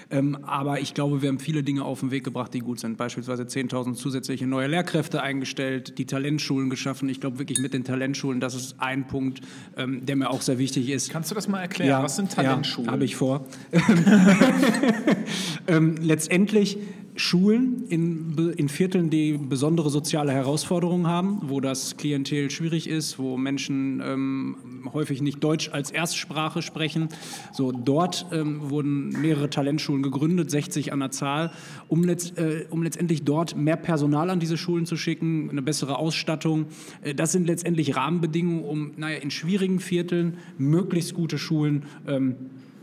Ähm, 0.10 0.38
aber 0.44 0.80
ich 0.80 0.94
glaube, 0.94 1.22
wir 1.22 1.30
haben 1.30 1.40
viele 1.40 1.64
Dinge 1.64 1.84
auf 1.84 2.02
den 2.02 2.12
Weg 2.12 2.24
gebracht, 2.24 2.54
die 2.54 2.60
gut 2.60 2.80
sind. 2.80 2.98
Beispielsweise 2.98 3.44
10.000 3.44 3.96
zusätzliche 3.96 4.46
neue 4.46 4.68
Lehrkräfte 4.68 5.24
eingestellt, 5.24 5.98
die 5.98 6.06
Talentschulen 6.06 6.70
geschaffen. 6.70 7.10
Ich 7.10 7.20
glaube 7.20 7.40
wirklich 7.40 7.60
mit 7.60 7.74
den 7.74 7.84
Talentschulen, 7.84 8.40
das 8.40 8.54
ist 8.54 8.76
ein 8.80 9.08
Punkt, 9.08 9.42
ähm, 9.76 10.06
der 10.06 10.16
mir 10.16 10.30
auch 10.30 10.42
sehr 10.42 10.60
wichtig 10.60 10.90
ist. 10.90 11.10
Kannst 11.10 11.32
du 11.32 11.36
das 11.36 11.48
mal 11.48 11.62
erklären? 11.62 12.04
was 12.04 12.16
sind 12.16 12.32
Talentschulen? 12.32 12.86
Ja, 12.88 12.92
habe 12.92 13.06
ich 13.06 13.16
vor. 13.16 13.46
ähm, 15.68 15.96
letztendlich 16.00 16.78
Schulen 17.16 17.86
in, 17.90 18.54
in 18.58 18.70
Vierteln, 18.70 19.10
die 19.10 19.38
besondere 19.38 19.90
soziale 19.90 20.32
Herausforderungen 20.32 21.08
haben, 21.08 21.42
wo 21.44 21.60
das 21.60 21.98
Klientel 21.98 22.50
schwierig 22.50 22.90
ist, 22.90 23.20
wo 23.20 23.38
Menschen 23.38 24.02
ähm, 24.04 24.58
häufig 24.94 25.22
nicht 25.22 25.44
Deutsch 25.44 25.70
als 25.70 25.92
Erstsprache 25.92 26.62
sprechen. 26.62 27.10
So, 27.52 27.72
dort 27.72 28.26
ähm, 28.32 28.70
wurden 28.70 29.10
mehrere 29.22 29.50
Talentschulen 29.50 30.02
gegründet, 30.02 30.50
60 30.50 30.92
an 30.92 31.00
der 31.00 31.12
Zahl, 31.12 31.52
um, 31.88 32.04
letzt, 32.04 32.38
äh, 32.38 32.66
um 32.70 32.82
letztendlich 32.82 33.24
dort 33.24 33.56
mehr 33.56 33.78
Personal 33.78 34.30
an 34.30 34.40
diese 34.40 34.58
Schulen 34.58 34.86
zu 34.86 34.98
schicken, 34.98 35.50
eine 35.52 35.62
bessere 35.62 35.98
Ausstattung. 35.98 36.66
Äh, 37.02 37.14
das 37.14 37.32
sind 37.32 37.46
letztendlich 37.46 37.96
Rahmenbedingungen, 37.96 38.64
um 38.64 38.92
naja, 38.98 39.18
in 39.18 39.30
schwierigen 39.30 39.80
Vierteln 39.80 40.38
möglichst 40.58 41.14
gute 41.14 41.38
Schulen 41.38 41.84
ähm, 42.08 42.36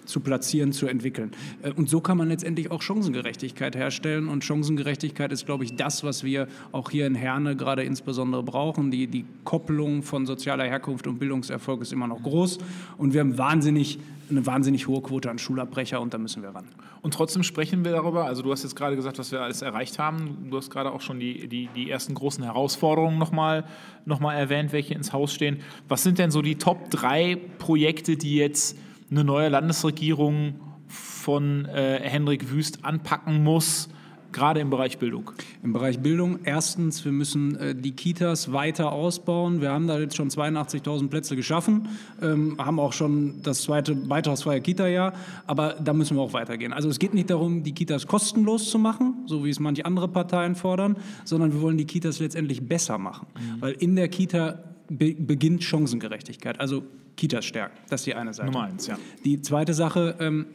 zu 0.04 0.20
platzieren, 0.20 0.72
zu 0.72 0.86
entwickeln. 0.86 1.32
Äh, 1.62 1.72
Und 1.72 1.88
so 1.88 2.00
kann 2.00 2.16
man 2.16 2.28
letztendlich 2.28 2.70
auch 2.70 2.82
Chancengerechtigkeit 2.82 3.76
herstellen. 3.76 4.28
Und 4.28 4.44
Chancengerechtigkeit 4.44 5.32
ist, 5.32 5.46
glaube 5.46 5.64
ich, 5.64 5.76
das, 5.76 6.04
was 6.04 6.24
wir 6.24 6.48
auch 6.72 6.90
hier 6.90 7.06
in 7.06 7.14
Herne 7.14 7.56
gerade 7.56 7.82
insbesondere 7.82 8.42
brauchen. 8.42 8.90
Die, 8.90 9.06
die 9.06 9.24
Koppelung 9.44 10.02
von 10.02 10.26
sozialer 10.26 10.64
Herkunft 10.64 11.06
und 11.06 11.18
Bildungserfolg 11.18 11.82
ist 11.82 11.92
immer 11.92 12.06
noch 12.06 12.22
groß. 12.22 12.58
Und 12.98 13.14
wir 13.14 13.20
haben 13.20 13.38
wahnsinnig, 13.38 13.98
eine 14.28 14.46
wahnsinnig 14.46 14.86
hohe 14.86 15.02
Quote 15.02 15.30
an 15.30 15.38
Schulabbrecher 15.38 16.00
und 16.00 16.14
da 16.14 16.18
müssen 16.18 16.42
wir 16.42 16.50
ran. 16.50 16.66
Und 17.02 17.14
trotzdem 17.14 17.42
sprechen 17.42 17.84
wir 17.84 17.92
darüber, 17.92 18.26
also 18.26 18.42
du 18.42 18.52
hast 18.52 18.62
jetzt 18.62 18.76
gerade 18.76 18.94
gesagt, 18.94 19.18
was 19.18 19.32
wir 19.32 19.40
alles 19.40 19.62
erreicht 19.62 19.98
haben. 19.98 20.48
Du 20.50 20.56
hast 20.56 20.70
gerade 20.70 20.92
auch 20.92 21.00
schon 21.00 21.18
die, 21.18 21.48
die, 21.48 21.68
die 21.74 21.90
ersten 21.90 22.14
großen 22.14 22.44
Herausforderungen 22.44 23.18
nochmal 23.18 23.64
noch 24.04 24.20
mal 24.20 24.34
erwähnt, 24.34 24.72
welche 24.72 24.94
ins 24.94 25.12
Haus 25.12 25.32
stehen. 25.32 25.60
Was 25.88 26.02
sind 26.02 26.18
denn 26.18 26.30
so 26.30 26.42
die 26.42 26.56
Top 26.56 26.90
3 26.90 27.38
Projekte, 27.58 28.16
die 28.16 28.36
jetzt 28.36 28.76
eine 29.10 29.24
neue 29.24 29.48
Landesregierung 29.48 30.60
von 30.86 31.66
äh, 31.66 32.00
Hendrik 32.02 32.50
Wüst 32.50 32.84
anpacken 32.84 33.42
muss, 33.42 33.88
gerade 34.32 34.60
im 34.60 34.70
Bereich 34.70 34.98
Bildung? 34.98 35.32
Im 35.62 35.72
Bereich 35.72 35.98
Bildung, 35.98 36.40
erstens, 36.44 37.04
wir 37.04 37.12
müssen 37.12 37.56
äh, 37.56 37.74
die 37.74 37.92
Kitas 37.92 38.52
weiter 38.52 38.92
ausbauen. 38.92 39.60
Wir 39.60 39.70
haben 39.70 39.86
da 39.86 39.98
jetzt 39.98 40.16
schon 40.16 40.30
82.000 40.30 41.08
Plätze 41.08 41.36
geschaffen, 41.36 41.88
ähm, 42.22 42.56
haben 42.58 42.78
auch 42.78 42.92
schon 42.92 43.42
das 43.42 43.62
zweite 43.62 43.94
beitragsfreie 43.94 44.60
Kita-Jahr, 44.60 45.12
aber 45.46 45.74
da 45.82 45.92
müssen 45.92 46.16
wir 46.16 46.22
auch 46.22 46.32
weitergehen. 46.32 46.72
Also 46.72 46.88
es 46.88 46.98
geht 46.98 47.14
nicht 47.14 47.30
darum, 47.30 47.62
die 47.62 47.72
Kitas 47.72 48.06
kostenlos 48.06 48.70
zu 48.70 48.78
machen, 48.78 49.24
so 49.26 49.44
wie 49.44 49.50
es 49.50 49.60
manche 49.60 49.84
andere 49.84 50.08
Parteien 50.08 50.54
fordern, 50.54 50.96
sondern 51.24 51.52
wir 51.52 51.60
wollen 51.60 51.78
die 51.78 51.86
Kitas 51.86 52.20
letztendlich 52.20 52.68
besser 52.68 52.98
machen. 52.98 53.26
Weil 53.58 53.72
in 53.72 53.96
der 53.96 54.08
Kita 54.08 54.60
be 54.88 55.14
beginnt 55.14 55.62
Chancengerechtigkeit, 55.62 56.58
also 56.60 56.82
Kitas 57.16 57.44
stärken. 57.44 57.78
Das 57.88 58.00
ist 58.00 58.06
die 58.06 58.14
eine 58.14 58.32
Seite. 58.32 58.50
Nummer 58.50 58.64
eins, 58.64 58.86
ja. 58.86 58.98
Die 59.24 59.40
zweite 59.40 59.74
Sache, 59.74 60.16
ähm, 60.20 60.46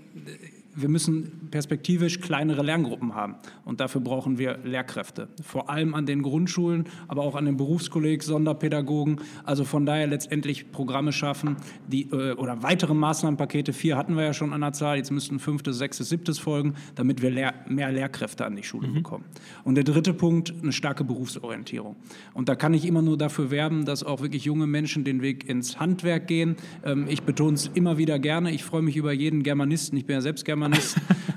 wir 0.75 0.89
müssen 0.89 1.47
perspektivisch 1.51 2.19
kleinere 2.19 2.61
Lerngruppen 2.61 3.15
haben. 3.15 3.35
Und 3.63 3.79
dafür 3.79 4.01
brauchen 4.01 4.37
wir 4.37 4.59
Lehrkräfte. 4.63 5.29
Vor 5.41 5.69
allem 5.69 5.95
an 5.95 6.05
den 6.05 6.21
Grundschulen, 6.21 6.85
aber 7.07 7.23
auch 7.23 7.35
an 7.35 7.45
den 7.45 7.57
Berufskollegs, 7.57 8.25
Sonderpädagogen. 8.25 9.21
Also 9.43 9.63
von 9.63 9.85
daher 9.85 10.07
letztendlich 10.07 10.71
Programme 10.71 11.13
schaffen, 11.13 11.55
die, 11.87 12.03
äh, 12.11 12.33
oder 12.33 12.61
weitere 12.61 12.93
Maßnahmenpakete. 12.93 13.73
Vier 13.73 13.97
hatten 13.97 14.15
wir 14.15 14.23
ja 14.23 14.33
schon 14.33 14.53
an 14.53 14.61
der 14.61 14.73
Zahl. 14.73 14.97
Jetzt 14.97 15.11
müssten 15.11 15.39
fünftes, 15.39 15.77
sechstes, 15.77 16.09
siebtes 16.09 16.39
folgen, 16.39 16.75
damit 16.95 17.21
wir 17.21 17.31
Lehr 17.31 17.53
mehr 17.67 17.91
Lehrkräfte 17.91 18.45
an 18.45 18.55
die 18.55 18.63
Schule 18.63 18.89
bekommen. 18.89 19.25
Und 19.63 19.75
der 19.75 19.83
dritte 19.83 20.13
Punkt, 20.13 20.53
eine 20.61 20.73
starke 20.73 21.03
Berufsorientierung. 21.03 21.95
Und 22.33 22.49
da 22.49 22.55
kann 22.55 22.73
ich 22.73 22.85
immer 22.85 23.01
nur 23.01 23.17
dafür 23.17 23.49
werben, 23.49 23.85
dass 23.85 24.03
auch 24.03 24.21
wirklich 24.21 24.43
junge 24.43 24.67
Menschen 24.67 25.03
den 25.03 25.21
Weg 25.21 25.47
ins 25.47 25.79
Handwerk 25.79 26.27
gehen. 26.27 26.57
Ähm, 26.83 27.05
ich 27.07 27.23
betone 27.23 27.53
es 27.53 27.67
immer 27.73 27.97
wieder 27.97 28.19
gerne. 28.19 28.51
Ich 28.51 28.63
freue 28.63 28.81
mich 28.81 28.97
über 28.97 29.13
jeden 29.13 29.43
Germanisten. 29.43 29.97
Ich 29.97 30.05
bin 30.05 30.15
ja 30.15 30.21
selbst 30.21 30.43
Germanist. 30.43 30.64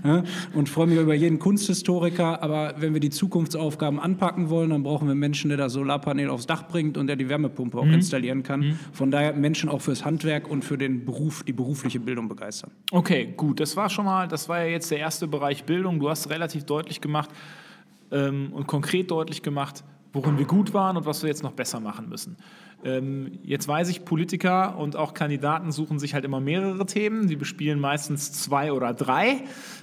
Ja, 0.05 0.23
und 0.55 0.69
freue 0.69 0.87
mich 0.87 0.99
über 0.99 1.15
jeden 1.15 1.39
Kunsthistoriker. 1.39 2.43
Aber 2.43 2.75
wenn 2.79 2.93
wir 2.93 3.01
die 3.01 3.11
Zukunftsaufgaben 3.11 3.99
anpacken 3.99 4.51
wollen, 4.51 4.71
dann 4.71 4.83
brauchen 4.83 5.09
wir 5.09 5.15
Menschen, 5.15 5.49
der 5.49 5.59
das 5.59 5.73
Solarpanel 5.73 6.31
aufs 6.31 6.47
Dach 6.47 6.69
bringt 6.69 6.97
und 6.97 7.07
der 7.07 7.17
die 7.17 7.29
Wärmepumpe 7.29 7.79
auch 7.79 7.87
installieren 7.87 8.43
kann. 8.43 8.79
Von 8.93 9.11
daher 9.11 9.33
Menschen 9.35 9.69
auch 9.69 9.81
fürs 9.81 10.05
Handwerk 10.05 10.49
und 10.49 10.65
für 10.65 10.79
den 10.79 11.05
Beruf, 11.05 11.43
die 11.45 11.53
berufliche 11.53 12.01
Bildung 12.01 12.29
begeistern. 12.29 12.71
Okay, 12.91 13.33
gut. 13.37 13.61
Das 13.61 13.77
war 13.77 13.89
schon 13.91 14.05
mal, 14.05 14.29
das 14.29 14.49
war 14.49 14.61
ja 14.61 14.67
jetzt 14.67 14.91
der 14.91 14.99
erste 14.99 15.27
Bereich 15.29 15.65
Bildung. 15.65 16.01
Du 16.01 16.09
hast 16.09 16.31
relativ 16.31 16.65
deutlich 16.65 17.01
gemacht 17.01 17.31
ähm, 18.11 18.53
und 18.53 18.67
konkret 18.67 19.11
deutlich 19.11 19.43
gemacht, 19.43 19.85
worin 20.13 20.39
wir 20.39 20.47
gut 20.47 20.75
waren 20.75 20.97
und 20.97 21.07
was 21.07 21.23
wir 21.23 21.29
jetzt 21.29 21.43
noch 21.43 21.53
besser 21.53 21.81
machen 21.81 22.09
müssen. 22.09 22.37
Ähm, 22.85 23.39
jetzt 23.43 23.67
weiß 23.67 23.89
ich, 23.89 24.05
Politiker 24.05 24.79
und 24.79 24.95
auch 24.95 25.13
Kandidaten 25.13 25.73
suchen 25.73 25.99
sich 25.99 26.15
halt 26.15 26.25
immer 26.25 26.41
mehrere 26.41 26.87
Themen. 26.87 27.27
Die 27.27 27.37
bespielen 27.37 27.81
meistens 27.81 28.33
zwei 28.33 28.73
oder 28.73 28.95
drei. 28.95 29.43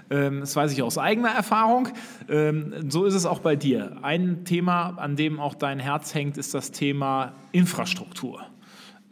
Ähm, 0.09 0.39
das 0.39 0.55
weiß 0.55 0.71
ich 0.71 0.81
aus 0.81 0.97
eigener 0.97 1.29
Erfahrung. 1.29 1.89
Ähm, 2.29 2.89
so 2.89 3.05
ist 3.05 3.13
es 3.13 3.25
auch 3.25 3.39
bei 3.39 3.55
dir. 3.55 3.97
Ein 4.01 4.45
Thema, 4.45 4.97
an 4.97 5.15
dem 5.15 5.39
auch 5.39 5.55
dein 5.55 5.79
Herz 5.79 6.13
hängt, 6.13 6.37
ist 6.37 6.53
das 6.53 6.71
Thema 6.71 7.33
Infrastruktur. 7.51 8.45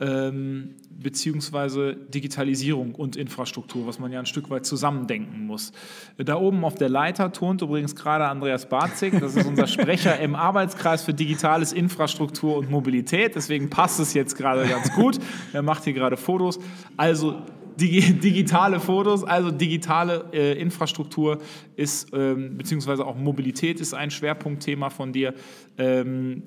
Ähm, 0.03 0.75
beziehungsweise 1.01 1.95
Digitalisierung 1.95 2.95
und 2.95 3.15
Infrastruktur, 3.15 3.87
was 3.87 3.99
man 3.99 4.11
ja 4.11 4.19
ein 4.19 4.25
Stück 4.25 4.49
weit 4.49 4.65
zusammendenken 4.65 5.45
muss. 5.45 5.71
Da 6.17 6.35
oben 6.35 6.65
auf 6.65 6.75
der 6.75 6.89
Leiter 6.89 7.31
turnt 7.31 7.61
übrigens 7.61 7.95
gerade 7.95 8.25
Andreas 8.25 8.67
Barzig, 8.67 9.13
das 9.19 9.35
ist 9.35 9.45
unser 9.45 9.67
Sprecher 9.67 10.19
im 10.19 10.35
Arbeitskreis 10.35 11.03
für 11.03 11.13
Digitales, 11.13 11.73
Infrastruktur 11.73 12.57
und 12.57 12.69
Mobilität, 12.69 13.35
deswegen 13.35 13.69
passt 13.69 13.99
es 13.99 14.13
jetzt 14.13 14.35
gerade 14.35 14.67
ganz 14.67 14.93
gut. 14.93 15.19
Er 15.53 15.61
macht 15.61 15.83
hier 15.85 15.93
gerade 15.93 16.17
Fotos. 16.17 16.59
Also 16.97 17.41
digi 17.79 18.13
digitale 18.13 18.79
Fotos, 18.79 19.23
also 19.23 19.51
digitale 19.51 20.25
äh, 20.33 20.59
Infrastruktur 20.59 21.39
ist, 21.75 22.09
ähm, 22.13 22.57
beziehungsweise 22.57 23.05
auch 23.05 23.15
Mobilität 23.15 23.79
ist 23.79 23.93
ein 23.93 24.11
Schwerpunktthema 24.11 24.89
von 24.89 25.13
dir. 25.13 25.33
Ähm, 25.77 26.43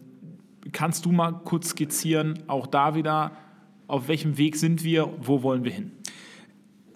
kannst 0.73 1.05
du 1.05 1.13
mal 1.13 1.33
kurz 1.45 1.71
skizzieren, 1.71 2.43
auch 2.49 2.67
da 2.67 2.95
wieder, 2.95 3.33
auf 3.87 4.09
welchem 4.09 4.39
Weg 4.39 4.57
sind 4.57 4.85
wir, 4.85 5.13
wo 5.21 5.43
wollen 5.43 5.65
wir 5.65 5.73
hin? 5.73 5.93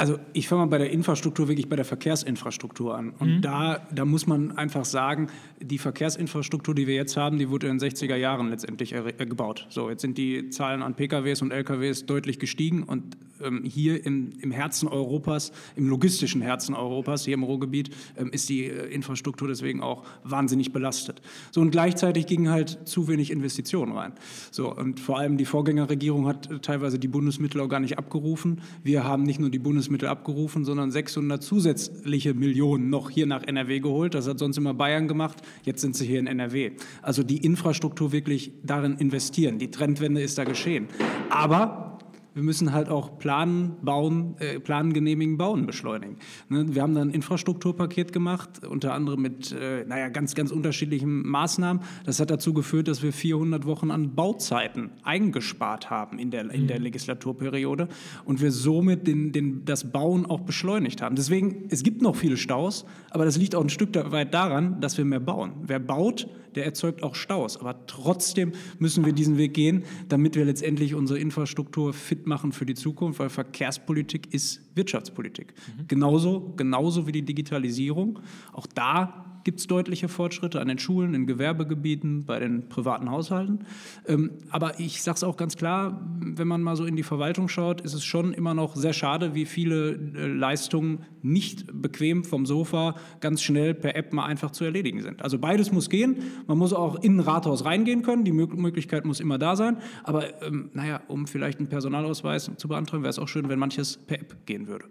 Also 0.00 0.18
ich 0.32 0.48
fange 0.48 0.62
mal 0.62 0.68
bei 0.68 0.78
der 0.78 0.90
Infrastruktur, 0.90 1.48
wirklich 1.48 1.68
bei 1.68 1.76
der 1.76 1.84
Verkehrsinfrastruktur 1.84 2.96
an. 2.96 3.10
Und 3.18 3.42
da, 3.42 3.86
da 3.92 4.06
muss 4.06 4.26
man 4.26 4.56
einfach 4.56 4.86
sagen, 4.86 5.26
die 5.60 5.76
Verkehrsinfrastruktur, 5.76 6.74
die 6.74 6.86
wir 6.86 6.94
jetzt 6.94 7.18
haben, 7.18 7.38
die 7.38 7.50
wurde 7.50 7.68
in 7.68 7.76
den 7.76 7.90
60er 7.90 8.16
Jahren 8.16 8.48
letztendlich 8.48 8.94
äh, 8.94 9.12
gebaut. 9.26 9.66
So, 9.68 9.90
jetzt 9.90 10.00
sind 10.00 10.16
die 10.16 10.48
Zahlen 10.48 10.82
an 10.82 10.94
PKWs 10.94 11.42
und 11.42 11.52
LKWs 11.52 12.06
deutlich 12.06 12.38
gestiegen 12.38 12.84
und 12.84 13.18
hier 13.64 14.04
im, 14.04 14.32
im 14.40 14.50
Herzen 14.50 14.88
Europas, 14.88 15.52
im 15.76 15.88
logistischen 15.88 16.42
Herzen 16.42 16.74
Europas, 16.74 17.24
hier 17.24 17.34
im 17.34 17.42
Ruhrgebiet, 17.42 17.90
ähm, 18.16 18.30
ist 18.30 18.48
die 18.48 18.66
äh, 18.66 18.86
Infrastruktur 18.92 19.48
deswegen 19.48 19.80
auch 19.80 20.04
wahnsinnig 20.24 20.72
belastet. 20.72 21.20
So, 21.50 21.60
und 21.60 21.70
gleichzeitig 21.70 22.26
gingen 22.26 22.50
halt 22.50 22.88
zu 22.88 23.08
wenig 23.08 23.30
Investitionen 23.30 23.92
rein. 23.92 24.12
So, 24.50 24.74
und 24.74 25.00
vor 25.00 25.18
allem 25.18 25.36
die 25.36 25.44
Vorgängerregierung 25.44 26.26
hat 26.26 26.50
äh, 26.50 26.58
teilweise 26.60 26.98
die 26.98 27.08
Bundesmittel 27.08 27.60
auch 27.60 27.68
gar 27.68 27.80
nicht 27.80 27.98
abgerufen. 27.98 28.60
Wir 28.82 29.04
haben 29.04 29.22
nicht 29.22 29.40
nur 29.40 29.50
die 29.50 29.58
Bundesmittel 29.58 30.08
abgerufen, 30.08 30.64
sondern 30.64 30.90
600 30.90 31.42
zusätzliche 31.42 32.34
Millionen 32.34 32.90
noch 32.90 33.10
hier 33.10 33.26
nach 33.26 33.42
NRW 33.42 33.80
geholt. 33.80 34.14
Das 34.14 34.28
hat 34.28 34.38
sonst 34.38 34.56
immer 34.58 34.74
Bayern 34.74 35.08
gemacht. 35.08 35.38
Jetzt 35.64 35.80
sind 35.80 35.96
sie 35.96 36.06
hier 36.06 36.20
in 36.20 36.26
NRW. 36.26 36.72
Also 37.02 37.22
die 37.22 37.38
Infrastruktur 37.38 38.12
wirklich 38.12 38.52
darin 38.62 38.96
investieren. 38.96 39.58
Die 39.58 39.70
Trendwende 39.70 40.20
ist 40.22 40.38
da 40.38 40.44
geschehen. 40.44 40.88
Aber 41.30 41.98
wir 42.34 42.42
müssen 42.42 42.72
halt 42.72 42.88
auch 42.88 43.18
planen, 43.18 43.76
bauen, 43.82 44.36
äh, 44.38 44.60
planen, 44.60 44.92
genehmigen, 44.92 45.36
bauen, 45.36 45.66
beschleunigen. 45.66 46.16
Ne? 46.48 46.74
Wir 46.74 46.82
haben 46.82 46.94
dann 46.94 47.08
ein 47.08 47.14
Infrastrukturpaket 47.14 48.12
gemacht, 48.12 48.64
unter 48.64 48.94
anderem 48.94 49.22
mit, 49.22 49.52
äh, 49.52 49.84
naja, 49.84 50.08
ganz, 50.08 50.34
ganz 50.34 50.50
unterschiedlichen 50.50 51.26
Maßnahmen. 51.26 51.82
Das 52.04 52.20
hat 52.20 52.30
dazu 52.30 52.54
geführt, 52.54 52.88
dass 52.88 53.02
wir 53.02 53.12
400 53.12 53.66
Wochen 53.66 53.90
an 53.90 54.14
Bauzeiten 54.14 54.90
eingespart 55.02 55.90
haben 55.90 56.18
in 56.18 56.30
der, 56.30 56.50
in 56.50 56.68
der 56.68 56.78
mhm. 56.78 56.84
Legislaturperiode 56.84 57.88
und 58.24 58.40
wir 58.40 58.52
somit 58.52 59.06
den, 59.06 59.32
den, 59.32 59.64
das 59.64 59.90
Bauen 59.90 60.26
auch 60.26 60.40
beschleunigt 60.40 61.02
haben. 61.02 61.16
Deswegen, 61.16 61.66
es 61.70 61.82
gibt 61.82 62.02
noch 62.02 62.16
viele 62.16 62.36
Staus, 62.36 62.84
aber 63.10 63.24
das 63.24 63.36
liegt 63.36 63.54
auch 63.54 63.62
ein 63.62 63.68
Stück 63.68 63.90
weit 64.12 64.34
daran, 64.34 64.80
dass 64.80 64.96
wir 64.98 65.04
mehr 65.04 65.20
bauen. 65.20 65.52
Wer 65.62 65.80
baut, 65.80 66.28
der 66.54 66.64
erzeugt 66.64 67.02
auch 67.02 67.14
Staus. 67.14 67.56
Aber 67.56 67.86
trotzdem 67.86 68.52
müssen 68.78 69.04
wir 69.04 69.12
diesen 69.12 69.38
Weg 69.38 69.54
gehen, 69.54 69.84
damit 70.08 70.36
wir 70.36 70.44
letztendlich 70.44 70.94
unsere 70.94 71.18
Infrastruktur 71.18 71.92
fit 71.92 72.26
machen 72.26 72.52
für 72.52 72.66
die 72.66 72.74
Zukunft, 72.74 73.20
weil 73.20 73.28
Verkehrspolitik 73.28 74.32
ist 74.32 74.60
Wirtschaftspolitik. 74.74 75.54
Mhm. 75.78 75.88
Genauso, 75.88 76.52
genauso 76.56 77.06
wie 77.06 77.12
die 77.12 77.22
Digitalisierung. 77.22 78.20
Auch 78.52 78.66
da 78.66 79.29
gibt 79.44 79.60
es 79.60 79.66
deutliche 79.66 80.08
Fortschritte 80.08 80.60
an 80.60 80.68
den 80.68 80.78
Schulen, 80.78 81.14
in 81.14 81.26
Gewerbegebieten, 81.26 82.24
bei 82.24 82.38
den 82.38 82.68
privaten 82.68 83.10
Haushalten. 83.10 83.60
Ähm, 84.06 84.30
aber 84.50 84.80
ich 84.80 85.02
sage 85.02 85.16
es 85.16 85.24
auch 85.24 85.36
ganz 85.36 85.56
klar, 85.56 86.00
wenn 86.20 86.48
man 86.48 86.62
mal 86.62 86.76
so 86.76 86.84
in 86.84 86.96
die 86.96 87.02
Verwaltung 87.02 87.48
schaut, 87.48 87.80
ist 87.80 87.94
es 87.94 88.04
schon 88.04 88.32
immer 88.32 88.54
noch 88.54 88.76
sehr 88.76 88.92
schade, 88.92 89.34
wie 89.34 89.46
viele 89.46 89.92
äh, 89.92 90.26
Leistungen 90.26 91.04
nicht 91.22 91.66
bequem 91.72 92.24
vom 92.24 92.46
Sofa 92.46 92.94
ganz 93.20 93.42
schnell 93.42 93.74
per 93.74 93.96
App 93.96 94.12
mal 94.12 94.24
einfach 94.24 94.50
zu 94.50 94.64
erledigen 94.64 95.02
sind. 95.02 95.22
Also 95.22 95.38
beides 95.38 95.72
muss 95.72 95.90
gehen. 95.90 96.16
Man 96.46 96.58
muss 96.58 96.72
auch 96.72 97.02
in 97.02 97.16
ein 97.16 97.20
Rathaus 97.20 97.64
reingehen 97.64 98.02
können. 98.02 98.24
Die 98.24 98.32
Möglichkeit 98.32 99.04
muss 99.04 99.20
immer 99.20 99.38
da 99.38 99.56
sein. 99.56 99.78
Aber 100.04 100.42
ähm, 100.42 100.70
naja, 100.72 101.00
um 101.08 101.26
vielleicht 101.26 101.58
einen 101.58 101.68
Personalausweis 101.68 102.50
zu 102.56 102.68
beantragen, 102.68 103.02
wäre 103.02 103.10
es 103.10 103.18
auch 103.18 103.28
schön, 103.28 103.48
wenn 103.48 103.58
manches 103.58 103.96
per 103.96 104.20
App 104.20 104.46
gehen 104.46 104.66
würde. 104.66 104.86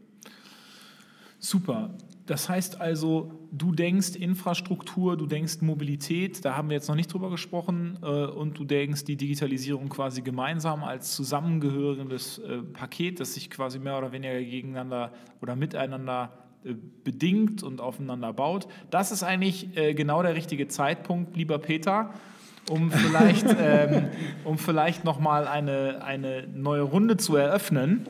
Super. 1.39 1.95
Das 2.29 2.47
heißt 2.47 2.79
also, 2.79 3.31
du 3.51 3.71
denkst 3.71 4.15
Infrastruktur, 4.15 5.17
du 5.17 5.25
denkst 5.25 5.61
Mobilität, 5.61 6.45
da 6.45 6.55
haben 6.55 6.69
wir 6.69 6.75
jetzt 6.75 6.87
noch 6.87 6.95
nicht 6.95 7.11
drüber 7.11 7.31
gesprochen, 7.31 7.97
äh, 8.03 8.05
und 8.05 8.59
du 8.59 8.65
denkst 8.65 9.03
die 9.05 9.15
Digitalisierung 9.15 9.89
quasi 9.89 10.21
gemeinsam 10.21 10.83
als 10.83 11.15
zusammengehörendes 11.15 12.37
äh, 12.37 12.59
Paket, 12.61 13.19
das 13.19 13.33
sich 13.33 13.49
quasi 13.49 13.79
mehr 13.79 13.97
oder 13.97 14.11
weniger 14.11 14.39
gegeneinander 14.39 15.11
oder 15.41 15.55
miteinander 15.55 16.31
äh, 16.63 16.75
bedingt 17.03 17.63
und 17.63 17.81
aufeinander 17.81 18.31
baut. 18.31 18.67
Das 18.91 19.11
ist 19.11 19.23
eigentlich 19.23 19.75
äh, 19.75 19.95
genau 19.95 20.21
der 20.21 20.35
richtige 20.35 20.67
Zeitpunkt, 20.67 21.35
lieber 21.35 21.57
Peter, 21.57 22.13
um 22.69 22.91
vielleicht, 22.91 23.47
ähm, 23.59 24.09
um 24.43 24.59
vielleicht 24.59 25.03
nochmal 25.03 25.47
eine, 25.47 26.03
eine 26.03 26.47
neue 26.47 26.83
Runde 26.83 27.17
zu 27.17 27.37
eröffnen. 27.37 28.05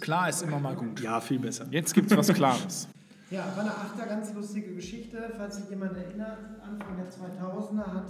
Klar 0.00 0.28
ist 0.28 0.42
immer 0.42 0.58
mal 0.58 0.74
gut. 0.74 1.00
Ja, 1.00 1.20
viel 1.20 1.38
besser. 1.38 1.66
Jetzt 1.70 1.94
gibt 1.94 2.10
es 2.10 2.16
was 2.16 2.28
Klares. 2.32 2.88
Ja, 3.30 3.44
war 3.54 3.62
eine 3.62 3.70
Achter, 3.70 4.06
ganz 4.06 4.34
lustige 4.34 4.74
Geschichte. 4.74 5.32
Falls 5.36 5.54
sich 5.54 5.70
jemand 5.70 5.96
erinnert, 5.96 6.38
Anfang 6.64 6.96
der 6.96 7.06
2000er 7.06 7.94
hat 7.94 8.08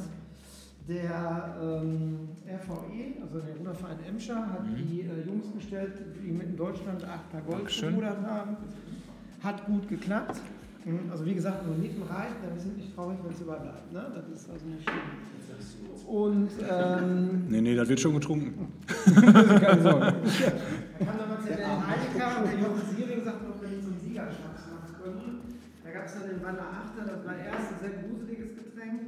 der 0.88 1.56
ähm, 1.62 2.30
RVE, 2.47 3.23
also 3.23 3.38
der 3.40 3.56
Ruderverein 3.56 3.99
Emscher, 4.09 4.37
hat 4.37 4.66
mhm. 4.66 4.76
die 4.76 5.00
äh, 5.02 5.26
Jungs 5.26 5.52
gestellt, 5.54 5.92
die 6.25 6.32
mit 6.32 6.49
in 6.49 6.56
Deutschland 6.56 7.04
Achter 7.04 7.42
Gold 7.42 7.68
gerudert 7.68 8.23
haben. 8.26 8.56
Hat 9.42 9.66
gut 9.66 9.88
geklappt. 9.90 10.40
Mhm, 10.87 11.11
also 11.11 11.26
wie 11.26 11.35
gesagt, 11.35 11.66
nur 11.66 11.76
mitten 11.76 12.02
rein, 12.02 12.32
wir 12.42 12.59
sind 12.61 12.78
nicht 12.78 12.94
traurig, 12.94 13.18
wenn 13.23 13.32
es 13.32 13.40
überbleibt. 13.40 13.92
Ne? 13.92 14.06
Das 14.14 14.26
ist 14.28 14.50
also 14.50 14.66
nicht 14.66 14.82
schlimm. 14.82 16.06
Und 16.06 16.50
ähm, 16.68 17.44
nee, 17.49 17.61
nee, 17.61 17.76
das 17.76 17.88
wird 17.88 18.00
schon 18.00 18.14
getrunken. 18.14 18.73
Keine 19.14 19.82
Sorge. 19.82 20.14
Da 21.00 21.06
kam 21.06 21.18
damals 21.18 21.29
der 21.70 21.86
Heideka 21.86 22.42
und 22.42 22.46
der 22.50 22.58
Jochen 22.58 22.84
Siering 22.90 23.22
sagte, 23.24 23.46
ob 23.46 23.60
wir 23.62 23.68
nicht 23.68 23.84
so 23.84 23.90
einen 23.90 24.00
Siegerschnaps 24.00 24.62
machen 24.70 24.92
können. 24.98 25.40
Da 25.84 25.90
gab 25.90 26.04
es 26.06 26.14
dann 26.14 26.28
den 26.28 26.42
Wanner 26.42 26.68
Achter, 26.70 27.02
das 27.06 27.20
war 27.24 27.36
erst 27.36 27.66
ein 27.72 27.78
sehr 27.80 27.94
gruseliges 28.02 28.50
Getränk. 28.58 29.00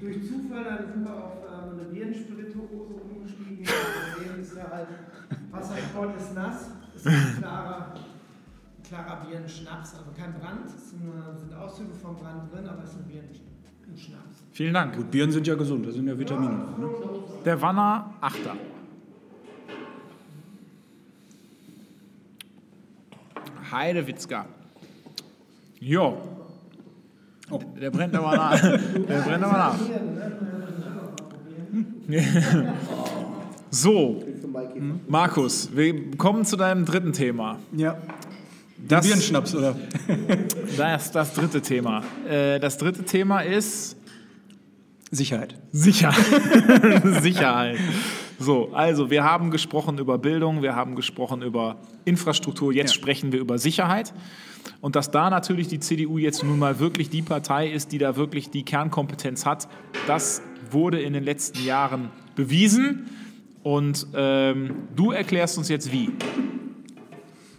Durch 0.00 0.28
Zufall 0.28 0.64
dann 0.64 0.86
sind 0.92 1.04
wir 1.04 1.14
auf 1.16 1.40
ähm, 1.48 1.80
eine 1.80 1.88
Bierenspirituose 1.88 2.94
umgestiegen. 3.00 3.64
Seitdem 3.64 4.40
ist 4.40 4.56
ja 4.56 4.68
halt 4.70 4.88
Wassersport 5.50 6.16
ist 6.16 6.34
nass, 6.34 6.70
ist 6.94 7.06
ein 7.06 7.36
klarer, 7.38 7.94
klarer 8.86 9.24
Bierenschnaps, 9.24 9.94
also 9.96 10.10
kein 10.16 10.34
Brand, 10.34 10.66
es 10.66 10.90
sind, 10.90 11.00
sind 11.38 11.54
Auszüge 11.54 11.94
vom 11.94 12.16
Brand 12.16 12.52
drin, 12.52 12.68
aber 12.68 12.84
es 12.84 12.90
ist 12.90 12.98
ein 12.98 13.04
Bierenschnaps. 13.08 14.44
Vielen 14.52 14.74
Dank. 14.74 14.96
Gut, 14.96 15.10
Bieren 15.10 15.30
sind 15.30 15.46
ja 15.46 15.54
gesund, 15.54 15.86
da 15.86 15.90
sind 15.90 16.06
ja 16.06 16.18
Vitamine. 16.18 16.52
Ja, 16.52 16.78
ne? 16.78 16.88
Der 17.44 17.60
Wanner 17.60 18.14
Achter. 18.20 18.56
Heidewitzka. 23.70 24.46
Jo. 25.80 26.16
Oh. 27.50 27.60
Der 27.80 27.90
brennt 27.90 28.14
aber 28.14 28.36
nach. 28.36 28.60
Der 28.60 29.20
brennt 29.20 29.44
aber 29.44 29.58
nach. 29.58 29.78
so, 33.70 34.22
Markus, 35.08 35.68
wir 35.74 36.16
kommen 36.16 36.44
zu 36.44 36.56
deinem 36.56 36.84
dritten 36.84 37.12
Thema. 37.12 37.58
Ja. 37.76 37.96
Das, 38.88 39.06
Bierenschnaps, 39.06 39.54
oder? 39.54 39.76
Das 40.76 41.06
ist 41.06 41.14
das 41.14 41.32
dritte 41.34 41.60
Thema. 41.62 42.02
Äh, 42.28 42.60
das 42.60 42.76
dritte 42.76 43.04
Thema 43.04 43.40
ist 43.40 43.96
Sicherheit. 45.10 45.54
Sicherheit. 45.72 46.22
Sicherheit. 47.22 47.78
So, 48.38 48.70
also 48.72 49.10
wir 49.10 49.24
haben 49.24 49.50
gesprochen 49.50 49.98
über 49.98 50.18
Bildung, 50.18 50.62
wir 50.62 50.76
haben 50.76 50.94
gesprochen 50.94 51.42
über 51.42 51.76
Infrastruktur, 52.04 52.72
jetzt 52.72 52.94
ja. 52.94 53.00
sprechen 53.00 53.32
wir 53.32 53.40
über 53.40 53.58
Sicherheit. 53.58 54.12
Und 54.80 54.96
dass 54.96 55.10
da 55.10 55.30
natürlich 55.30 55.68
die 55.68 55.80
CDU 55.80 56.18
jetzt 56.18 56.42
nun 56.44 56.58
mal 56.58 56.78
wirklich 56.78 57.08
die 57.08 57.22
Partei 57.22 57.68
ist, 57.68 57.92
die 57.92 57.98
da 57.98 58.16
wirklich 58.16 58.50
die 58.50 58.62
Kernkompetenz 58.62 59.46
hat, 59.46 59.68
das 60.06 60.42
wurde 60.70 61.00
in 61.00 61.12
den 61.12 61.24
letzten 61.24 61.64
Jahren 61.64 62.10
bewiesen. 62.34 63.08
Und 63.62 64.06
ähm, 64.14 64.88
du 64.94 65.12
erklärst 65.12 65.58
uns 65.58 65.68
jetzt 65.68 65.90
wie. 65.92 66.10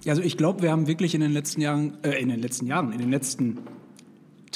Also 0.08 0.22
ich 0.22 0.38
glaube, 0.38 0.62
wir 0.62 0.72
haben 0.72 0.88
wirklich 0.88 1.16
in 1.16 1.22
den 1.22 1.34
letzten 1.34 1.60
Jahren, 1.60 1.98
äh, 2.04 2.22
in 2.22 2.30
den 2.30 2.40
letzten 2.40 2.68
Jahren, 2.68 2.92
in 2.92 3.00
den 3.00 3.12
letzten 3.12 3.58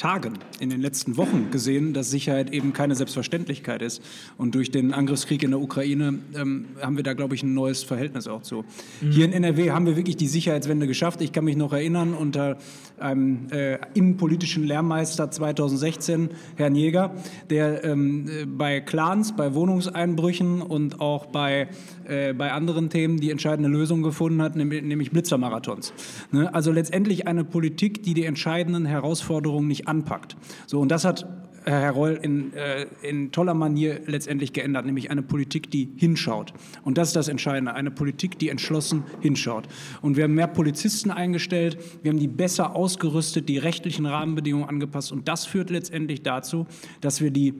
Tagen, 0.02 0.32
in 0.58 0.68
den 0.68 0.80
letzten 0.80 1.16
Wochen 1.16 1.52
gesehen, 1.52 1.92
dass 1.92 2.10
Sicherheit 2.10 2.52
eben 2.52 2.72
keine 2.72 2.96
Selbstverständlichkeit 2.96 3.82
ist. 3.82 4.02
Und 4.36 4.56
durch 4.56 4.72
den 4.72 4.92
Angriffskrieg 4.92 5.44
in 5.44 5.52
der 5.52 5.60
Ukraine 5.60 6.18
ähm, 6.34 6.64
haben 6.80 6.96
wir 6.96 7.04
da, 7.04 7.12
glaube 7.12 7.36
ich, 7.36 7.44
ein 7.44 7.54
neues 7.54 7.84
Verhältnis 7.84 8.26
auch 8.26 8.42
zu. 8.42 8.64
Mhm. 9.00 9.12
Hier 9.12 9.24
in 9.26 9.32
NRW 9.32 9.70
haben 9.70 9.86
wir 9.86 9.96
wirklich 9.96 10.16
die 10.16 10.26
Sicherheitswende 10.26 10.88
geschafft. 10.88 11.22
Ich 11.22 11.30
kann 11.30 11.44
mich 11.44 11.56
noch 11.56 11.72
erinnern, 11.72 12.14
unter 12.14 12.58
einem 12.98 13.46
äh, 13.52 13.78
innenpolitischen 13.94 14.64
Lehrmeister 14.64 15.30
2016, 15.30 16.30
Herrn 16.56 16.74
Jäger, 16.74 17.14
der 17.48 17.84
ähm, 17.84 18.28
bei 18.58 18.80
Clans, 18.80 19.36
bei 19.36 19.54
Wohnungseinbrüchen 19.54 20.62
und 20.62 21.00
auch 21.00 21.26
bei, 21.26 21.68
äh, 22.08 22.32
bei 22.32 22.50
anderen 22.50 22.90
Themen 22.90 23.20
die 23.20 23.30
entscheidende 23.30 23.70
Lösung 23.70 24.02
gefunden 24.02 24.42
hat, 24.42 24.56
nämlich, 24.56 24.82
nämlich 24.82 25.12
Blitzermarathons. 25.12 25.92
Ne? 26.32 26.52
Also 26.52 26.72
letztendlich 26.72 27.28
eine 27.28 27.44
Politik, 27.44 28.02
die 28.02 28.14
die 28.14 28.24
entscheidenden 28.24 28.84
Herausforderungen 28.84 29.68
nicht 29.68 29.91
anpackt. 29.92 30.36
So, 30.66 30.80
und 30.80 30.90
das 30.90 31.04
hat 31.04 31.26
Herr 31.64 31.92
Reul 31.92 32.18
in, 32.20 32.52
äh, 32.54 32.86
in 33.02 33.30
toller 33.30 33.54
Manier 33.54 34.00
letztendlich 34.06 34.52
geändert, 34.52 34.84
nämlich 34.84 35.10
eine 35.10 35.22
Politik, 35.22 35.70
die 35.70 35.92
hinschaut. 35.96 36.52
Und 36.82 36.98
das 36.98 37.08
ist 37.08 37.16
das 37.16 37.28
Entscheidende, 37.28 37.74
eine 37.74 37.90
Politik, 37.90 38.38
die 38.38 38.48
entschlossen 38.48 39.04
hinschaut. 39.20 39.68
Und 40.00 40.16
wir 40.16 40.24
haben 40.24 40.34
mehr 40.34 40.48
Polizisten 40.48 41.10
eingestellt, 41.10 41.78
wir 42.02 42.10
haben 42.10 42.18
die 42.18 42.28
besser 42.28 42.74
ausgerüstet, 42.74 43.48
die 43.48 43.58
rechtlichen 43.58 44.06
Rahmenbedingungen 44.06 44.68
angepasst. 44.68 45.12
Und 45.12 45.28
das 45.28 45.46
führt 45.46 45.70
letztendlich 45.70 46.22
dazu, 46.22 46.66
dass 47.00 47.20
wir 47.20 47.30
die 47.30 47.54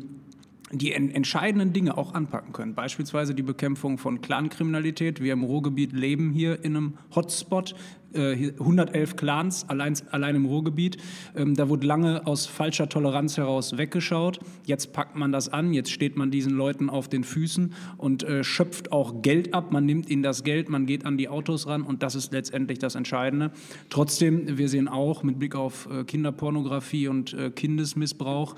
die 0.75 0.93
entscheidenden 0.93 1.75
Dinge 1.75 1.99
auch 1.99 2.15
anpacken 2.15 2.55
können. 2.55 2.75
Beispielsweise 2.75 3.35
die 3.35 3.43
Bekämpfung 3.43 3.99
von 3.99 4.23
Clankriminalität. 4.23 5.21
Wir 5.21 5.35
im 5.35 5.45
Ruhrgebiet 5.45 5.93
leben 5.93 6.31
hier 6.31 6.65
in 6.65 6.77
einem 6.77 6.95
Hotspot. 7.15 7.75
111 8.15 9.13
äh, 9.13 9.17
Clans 9.17 9.69
allein, 9.69 9.95
allein 10.11 10.37
im 10.37 10.47
Ruhrgebiet. 10.47 10.99
Ähm, 11.37 11.55
da 11.55 11.69
wurde 11.69 11.87
lange 11.87 12.27
aus 12.27 12.47
falscher 12.47 12.89
Toleranz 12.89 13.37
heraus 13.37 13.77
weggeschaut. 13.77 14.41
Jetzt 14.67 14.93
packt 14.93 15.17
man 15.17 15.33
das 15.33 15.49
an, 15.49 15.73
jetzt 15.73 15.91
steht 15.91 16.17
man 16.17 16.31
diesen 16.31 16.53
Leuten 16.53 16.91
auf 16.91 17.09
den 17.09 17.25
Füßen 17.25 17.75
und 17.97 18.23
äh, 18.23 18.45
schöpft 18.45 18.93
auch 18.93 19.23
Geld 19.23 19.55
ab. 19.55 19.73
Man 19.73 19.87
nimmt 19.87 20.11
ihnen 20.11 20.23
das 20.23 20.45
Geld, 20.45 20.69
man 20.69 20.87
geht 20.87 21.07
an 21.07 21.17
die 21.17 21.29
Autos 21.29 21.67
ran 21.67 21.83
und 21.83 22.03
das 22.03 22.15
ist 22.15 22.33
letztendlich 22.33 22.79
das 22.79 22.95
Entscheidende. 22.95 23.51
Trotzdem, 23.91 24.59
wir 24.59 24.69
sehen 24.69 24.89
auch 24.89 25.23
mit 25.23 25.39
Blick 25.39 25.55
auf 25.55 25.89
äh, 25.91 26.05
Kinderpornografie 26.05 27.09
und 27.09 27.37
Kindesmissbrauch, 27.55 28.55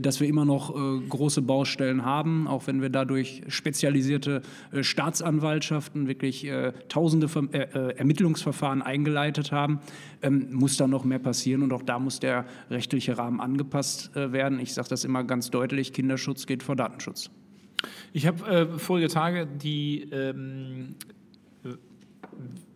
dass 0.00 0.20
wir 0.20 0.28
immer 0.28 0.44
noch 0.44 0.74
große 1.08 1.42
Baustellen 1.42 2.04
haben, 2.04 2.46
auch 2.46 2.66
wenn 2.66 2.80
wir 2.80 2.90
dadurch 2.90 3.42
spezialisierte 3.48 4.42
Staatsanwaltschaften, 4.80 6.06
wirklich 6.08 6.48
tausende 6.88 7.28
Ver 7.28 7.42
Ermittlungsverfahren 7.96 8.82
eingeleitet 8.92 9.52
haben, 9.52 9.80
ähm, 10.22 10.48
muss 10.52 10.76
da 10.76 10.86
noch 10.86 11.04
mehr 11.04 11.18
passieren 11.18 11.62
und 11.62 11.72
auch 11.72 11.82
da 11.82 11.98
muss 11.98 12.20
der 12.20 12.44
rechtliche 12.70 13.18
Rahmen 13.18 13.40
angepasst 13.40 14.14
äh, 14.16 14.32
werden. 14.32 14.60
Ich 14.60 14.74
sage 14.74 14.88
das 14.88 15.04
immer 15.04 15.24
ganz 15.24 15.50
deutlich, 15.50 15.92
Kinderschutz 15.92 16.46
geht 16.46 16.62
vor 16.62 16.76
Datenschutz. 16.76 17.30
Ich 18.12 18.26
habe 18.26 18.46
äh, 18.46 18.78
vorige 18.78 19.08
Tage 19.08 19.46
die 19.46 20.08
ähm, 20.12 20.94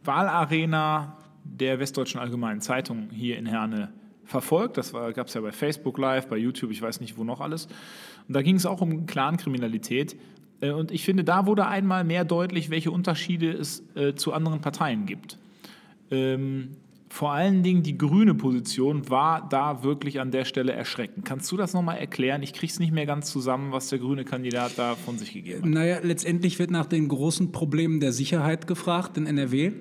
Wahlarena 0.05 1.19
der 1.45 1.79
Westdeutschen 1.79 2.21
Allgemeinen 2.21 2.61
Zeitung 2.61 3.09
hier 3.13 3.39
in 3.39 3.47
Herne 3.47 3.93
verfolgt. 4.25 4.77
Das 4.77 4.93
gab 4.93 5.29
es 5.29 5.35
ja 5.35 5.41
bei 5.41 5.53
Facebook 5.53 5.99
Live, 5.99 6.29
bei 6.29 6.37
YouTube, 6.37 6.71
ich 6.71 6.83
weiß 6.83 7.01
nicht 7.01 7.17
wo 7.17 7.25
noch 7.25 7.41
alles. 7.41 7.67
Und 8.27 8.35
da 8.35 8.43
ging 8.43 8.57
es 8.57 8.67
auch 8.67 8.81
um 8.81 9.07
Clankriminalität. 9.07 10.17
Äh, 10.61 10.71
und 10.71 10.91
ich 10.91 11.05
finde, 11.05 11.25
da 11.25 11.47
wurde 11.47 11.67
einmal 11.67 12.05
mehr 12.05 12.25
deutlich, 12.25 12.71
welche 12.71 12.91
Unterschiede 12.91 13.51
es 13.53 13.83
äh, 13.95 14.15
zu 14.15 14.33
anderen 14.33 14.61
Parteien 14.61 15.07
gibt. 15.07 15.39
Ähm, 16.11 16.77
vor 17.09 17.33
allen 17.33 17.63
Dingen 17.63 17.83
die 17.83 17.97
grüne 17.97 18.35
Position 18.35 19.09
war 19.09 19.49
da 19.49 19.83
wirklich 19.83 20.21
an 20.21 20.31
der 20.31 20.45
Stelle 20.45 20.73
erschreckend. 20.73 21.25
Kannst 21.25 21.51
du 21.51 21.57
das 21.57 21.73
nochmal 21.73 21.99
erklären? 21.99 22.43
Ich 22.43 22.53
kriege 22.53 22.71
es 22.71 22.79
nicht 22.79 22.93
mehr 22.93 23.07
ganz 23.07 23.31
zusammen, 23.31 23.73
was 23.73 23.89
der 23.89 24.01
grüne 24.01 24.25
Kandidat 24.25 24.73
da 24.77 24.97
von 24.97 25.17
sich 25.17 25.33
gegeben 25.33 25.63
hat. 25.63 25.71
Naja, 25.71 25.99
letztendlich 26.03 26.59
wird 26.59 26.71
nach 26.71 26.87
den 26.87 27.09
großen 27.09 27.53
Problemen 27.53 28.01
der 28.01 28.13
Sicherheit 28.13 28.67
gefragt 28.67 29.17
in 29.17 29.27
NRW 29.27 29.73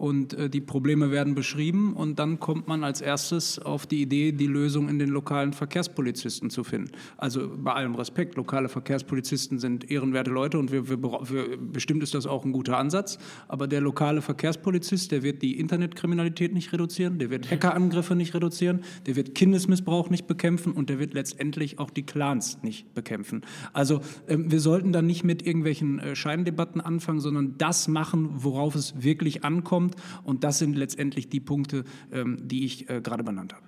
und 0.00 0.32
äh, 0.32 0.48
die 0.48 0.62
Probleme 0.62 1.10
werden 1.10 1.34
beschrieben 1.34 1.92
und 1.92 2.18
dann 2.18 2.40
kommt 2.40 2.66
man 2.66 2.84
als 2.84 3.02
erstes 3.02 3.58
auf 3.58 3.86
die 3.86 4.00
Idee, 4.00 4.32
die 4.32 4.46
Lösung 4.46 4.88
in 4.88 4.98
den 4.98 5.10
lokalen 5.10 5.52
Verkehrspolizisten 5.52 6.48
zu 6.48 6.64
finden. 6.64 6.92
Also 7.18 7.50
bei 7.54 7.74
allem 7.74 7.94
Respekt, 7.94 8.34
lokale 8.36 8.70
Verkehrspolizisten 8.70 9.58
sind 9.58 9.90
ehrenwerte 9.90 10.30
Leute 10.30 10.58
und 10.58 10.72
wir, 10.72 10.88
wir, 10.88 11.02
wir, 11.02 11.58
bestimmt 11.58 12.02
ist 12.02 12.14
das 12.14 12.26
auch 12.26 12.46
ein 12.46 12.52
guter 12.52 12.78
Ansatz, 12.78 13.18
aber 13.46 13.68
der 13.68 13.82
lokale 13.82 14.22
Verkehrspolizist, 14.22 15.12
der 15.12 15.22
wird 15.22 15.42
die 15.42 15.60
Internetkriminalität 15.60 16.54
nicht 16.54 16.72
reduzieren, 16.72 17.18
der 17.18 17.28
wird 17.28 17.50
Hackerangriffe 17.50 18.16
nicht 18.16 18.34
reduzieren, 18.34 18.80
der 19.06 19.16
wird 19.16 19.34
Kindesmissbrauch 19.34 20.08
nicht 20.08 20.26
bekämpfen 20.26 20.72
und 20.72 20.88
der 20.88 20.98
wird 20.98 21.12
letztendlich 21.12 21.78
auch 21.78 21.90
die 21.90 22.06
Clans 22.06 22.62
nicht 22.62 22.94
bekämpfen. 22.94 23.42
Also 23.74 24.00
äh, 24.28 24.38
wir 24.38 24.60
sollten 24.60 24.92
dann 24.92 25.04
nicht 25.04 25.24
mit 25.24 25.46
irgendwelchen 25.46 25.98
äh, 25.98 26.16
Scheindebatten 26.16 26.80
anfangen, 26.80 27.20
sondern 27.20 27.58
das 27.58 27.86
machen, 27.86 28.30
worauf 28.32 28.74
es 28.74 28.94
wirklich 29.02 29.44
ankommt 29.44 29.89
kommt. 29.94 30.26
Und 30.26 30.44
das 30.44 30.58
sind 30.58 30.76
letztendlich 30.76 31.28
die 31.28 31.40
Punkte, 31.40 31.84
ähm, 32.12 32.38
die 32.42 32.64
ich 32.64 32.88
äh, 32.88 33.00
gerade 33.00 33.24
benannt 33.24 33.54
habe. 33.54 33.64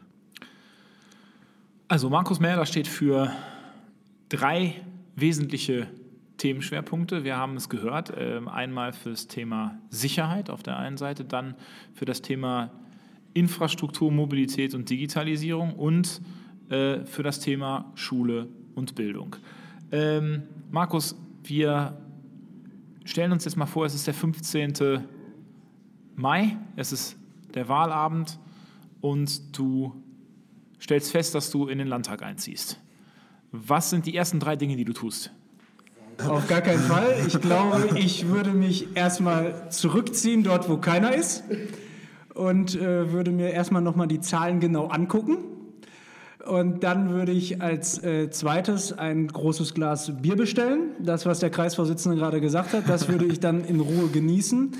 Also 1.89 2.09
Markus 2.09 2.41
Merler 2.41 2.67
steht 2.67 2.89
für 2.89 3.33
drei 4.29 4.75
wesentliche 5.15 5.89
Themenschwerpunkte. 6.39 7.23
Wir 7.23 7.37
haben 7.37 7.57
es 7.57 7.69
gehört. 7.69 8.13
Ähm, 8.17 8.49
einmal 8.49 8.93
für 8.93 9.11
das 9.11 9.29
Thema 9.29 9.79
Sicherheit 9.91 10.49
auf 10.49 10.63
der 10.63 10.79
einen 10.79 10.97
Seite, 10.97 11.25
dann 11.25 11.55
für 11.95 12.05
das 12.05 12.23
Thema 12.23 12.71
Infrastruktur, 13.35 14.11
Mobilität 14.11 14.75
und 14.75 14.89
Digitalisierung 14.89 15.75
und 15.75 16.21
äh, 16.71 17.05
für 17.05 17.23
das 17.23 17.41
Thema 17.41 17.93
Schule 17.95 18.49
und 18.75 18.95
Bildung. 18.95 19.37
Ähm, 19.91 20.45
Markus, 20.71 21.15
wir 21.45 21.97
stellen 23.05 23.33
uns 23.33 23.45
jetzt 23.45 23.57
mal 23.57 23.67
vor, 23.67 23.85
es 23.85 23.95
ist 23.95 24.07
der 24.07 24.15
15. 24.15 24.73
Mai, 26.23 26.57
es 26.77 26.93
ist 26.93 27.17
der 27.53 27.69
Wahlabend 27.69 28.39
und 29.01 29.59
du 29.59 30.01
stellst 30.81 31.11
fest, 31.11 31.35
dass 31.35 31.51
du 31.51 31.67
in 31.67 31.79
den 31.79 31.89
Landtag 31.89 32.23
einziehst. 32.23 32.79
Was 33.51 33.91
sind 33.91 34.07
die 34.07 34.15
ersten 34.15 34.39
drei 34.39 34.55
Dinge, 34.55 34.77
die 34.77 34.85
du 34.85 34.93
tust? 34.93 35.33
Auf 36.25 36.47
gar 36.47 36.61
keinen 36.61 36.79
Fall. 36.79 37.17
Ich 37.27 37.41
glaube, 37.41 37.99
ich 37.99 38.29
würde 38.29 38.53
mich 38.53 38.95
erstmal 38.95 39.69
zurückziehen, 39.73 40.45
dort 40.45 40.69
wo 40.69 40.77
keiner 40.77 41.13
ist, 41.13 41.43
und 42.35 42.77
äh, 42.77 43.11
würde 43.11 43.33
mir 43.33 43.51
erstmal 43.51 43.83
nochmal 43.83 44.07
die 44.07 44.21
Zahlen 44.21 44.61
genau 44.61 44.87
angucken. 44.87 45.39
Und 46.47 46.83
dann 46.83 47.11
würde 47.11 47.31
ich 47.31 47.63
als 47.63 48.03
äh, 48.03 48.29
zweites 48.31 48.99
ein 48.99 49.29
großes 49.29 49.75
Glas 49.75 50.13
Bier 50.23 50.37
bestellen. 50.37 50.91
Das, 50.99 51.25
was 51.25 51.39
der 51.39 51.51
Kreisvorsitzende 51.51 52.19
gerade 52.19 52.41
gesagt 52.41 52.73
hat, 52.73 52.89
das 52.89 53.09
würde 53.09 53.27
ich 53.27 53.39
dann 53.39 53.65
in 53.65 53.79
Ruhe 53.79 54.09
genießen. 54.09 54.73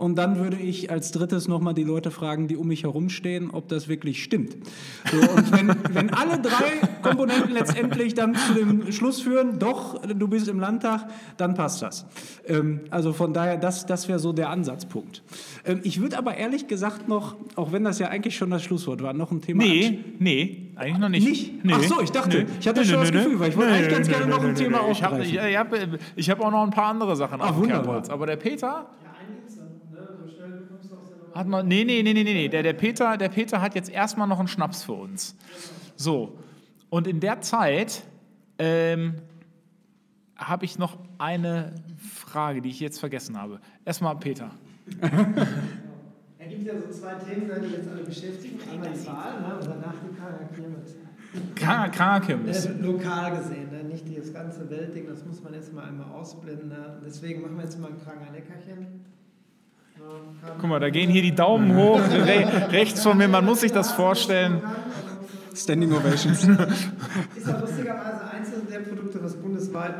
Und 0.00 0.16
dann 0.16 0.38
würde 0.38 0.56
ich 0.56 0.90
als 0.90 1.12
drittes 1.12 1.46
nochmal 1.46 1.74
die 1.74 1.82
Leute 1.82 2.10
fragen, 2.10 2.48
die 2.48 2.56
um 2.56 2.68
mich 2.68 2.84
herumstehen, 2.84 3.50
ob 3.50 3.68
das 3.68 3.86
wirklich 3.86 4.22
stimmt. 4.22 4.56
So, 5.12 5.18
und 5.18 5.52
wenn, 5.52 5.74
wenn 5.92 6.08
alle 6.08 6.40
drei 6.40 6.88
Komponenten 7.02 7.52
letztendlich 7.52 8.14
dann 8.14 8.34
zu 8.34 8.54
dem 8.54 8.92
Schluss 8.92 9.20
führen, 9.20 9.58
doch, 9.58 10.00
du 10.00 10.26
bist 10.26 10.48
im 10.48 10.58
Landtag, 10.58 11.06
dann 11.36 11.52
passt 11.52 11.82
das. 11.82 12.06
Ähm, 12.46 12.80
also 12.88 13.12
von 13.12 13.34
daher, 13.34 13.58
das, 13.58 13.84
das 13.84 14.08
wäre 14.08 14.18
so 14.18 14.32
der 14.32 14.48
Ansatzpunkt. 14.48 15.22
Ähm, 15.66 15.80
ich 15.82 16.00
würde 16.00 16.16
aber 16.16 16.34
ehrlich 16.34 16.66
gesagt 16.66 17.06
noch, 17.06 17.36
auch 17.56 17.72
wenn 17.72 17.84
das 17.84 17.98
ja 17.98 18.08
eigentlich 18.08 18.36
schon 18.36 18.48
das 18.48 18.62
Schlusswort 18.62 19.02
war, 19.02 19.12
noch 19.12 19.30
ein 19.30 19.42
Thema. 19.42 19.62
Nee, 19.62 19.98
nee, 20.18 20.69
eigentlich 20.80 20.98
noch 20.98 21.08
nicht. 21.08 21.28
Nicht? 21.28 21.64
Nee. 21.64 21.72
Ach 21.76 21.82
so, 21.82 22.00
ich 22.00 22.10
dachte, 22.10 22.44
nee. 22.44 22.46
ich 22.58 22.66
hatte 22.66 22.80
nee, 22.80 22.86
schon 22.86 23.00
nee, 23.00 23.10
das 23.10 23.12
Gefühl, 23.12 23.38
weil 23.38 23.50
ich 23.50 23.56
wollte 23.56 23.72
eigentlich 23.72 23.90
ganz 23.90 24.08
gerne 24.08 24.26
noch 24.26 24.42
ein 24.42 24.54
Thema 24.54 24.80
aufgreifen. 24.80 25.22
Ich 25.22 25.56
habe 25.56 25.76
ich 25.76 25.88
ich 26.16 26.30
hab 26.30 26.40
auch 26.40 26.50
noch 26.50 26.62
ein 26.62 26.70
paar 26.70 26.86
andere 26.86 27.14
Sachen 27.16 27.40
Ach, 27.40 27.50
auf 27.50 27.66
Kerbholz. 27.66 28.08
Aber 28.08 28.26
der 28.26 28.36
Peter... 28.36 28.86
Hat 31.32 31.46
noch, 31.46 31.62
nee, 31.62 31.84
nee, 31.84 32.02
nee, 32.02 32.12
nee, 32.12 32.24
nee. 32.24 32.48
Der, 32.48 32.64
der, 32.64 32.72
Peter, 32.72 33.16
der 33.16 33.28
Peter 33.28 33.60
hat 33.60 33.76
jetzt 33.76 33.88
erstmal 33.88 34.26
noch 34.26 34.40
einen 34.40 34.48
Schnaps 34.48 34.82
für 34.82 34.94
uns. 34.94 35.36
So. 35.94 36.36
Und 36.88 37.06
in 37.06 37.20
der 37.20 37.40
Zeit 37.40 38.02
ähm, 38.58 39.14
habe 40.36 40.64
ich 40.64 40.76
noch 40.76 40.98
eine 41.18 41.72
Frage, 41.98 42.60
die 42.60 42.70
ich 42.70 42.80
jetzt 42.80 42.98
vergessen 42.98 43.40
habe. 43.40 43.60
Erstmal 43.84 44.16
Peter. 44.16 44.50
Er 46.40 46.48
gibt 46.48 46.66
ja 46.66 46.72
so 46.80 46.88
zwei 46.88 47.14
Themen, 47.14 47.50
die 47.62 47.76
jetzt 47.76 47.88
alle 47.90 48.02
beschäftigen. 48.02 48.58
Einmal 48.72 48.92
die 48.92 49.06
Wahl 49.06 49.40
ne, 49.42 49.58
und 49.60 49.66
danach 49.66 49.94
die 50.02 50.16
Krankheitskirmes. 51.90 52.66
Äh, 52.66 52.72
lokal 52.80 53.36
gesehen, 53.36 53.70
ne? 53.70 53.84
nicht 53.84 54.04
das 54.18 54.32
ganze 54.32 54.68
Weltding, 54.70 55.06
das 55.08 55.24
muss 55.24 55.42
man 55.42 55.54
jetzt 55.54 55.72
mal 55.72 55.84
einmal 55.84 56.10
ausblenden. 56.10 56.68
Ne? 56.68 57.00
Deswegen 57.04 57.42
machen 57.42 57.56
wir 57.56 57.64
jetzt 57.64 57.80
mal 57.80 57.88
ein 57.88 58.00
Kranger-Neckerchen. 58.02 58.86
Guck 60.58 60.68
mal, 60.68 60.80
da 60.80 60.88
gehen 60.88 61.10
hier 61.10 61.22
die 61.22 61.34
Daumen 61.34 61.76
hoch, 61.76 62.00
re 62.00 62.72
rechts 62.72 63.02
von 63.02 63.18
mir, 63.18 63.28
man 63.28 63.44
muss 63.44 63.60
sich 63.60 63.72
das 63.72 63.92
vorstellen. 63.92 64.62
Standing 65.54 65.92
Ovations. 65.92 66.42
Ist 66.42 66.48
ja 66.48 67.60
lustigerweise 67.60 68.30
eins 68.32 68.48
der 68.70 68.78
Produkte, 68.80 69.22
was 69.22 69.34
bundesweit 69.34 69.94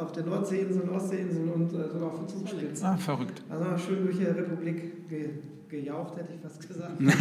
auf 0.00 0.12
der 0.12 0.24
Nordseeinsel, 0.24 0.88
Ostseeinsel 0.90 1.48
und 1.48 1.72
äh, 1.72 1.88
sogar 1.88 2.08
auf 2.08 2.26
Zugspitzen. 2.26 2.86
Ah, 2.86 2.96
verrückt. 2.96 3.42
Also 3.48 3.78
schön 3.78 4.04
durch 4.04 4.18
die 4.18 4.24
Republik 4.24 5.08
ge 5.08 5.30
gejaucht, 5.68 6.16
hätte 6.16 6.32
ich 6.34 6.40
fast 6.40 6.66
gesagt. 6.66 7.00
ne? 7.00 7.14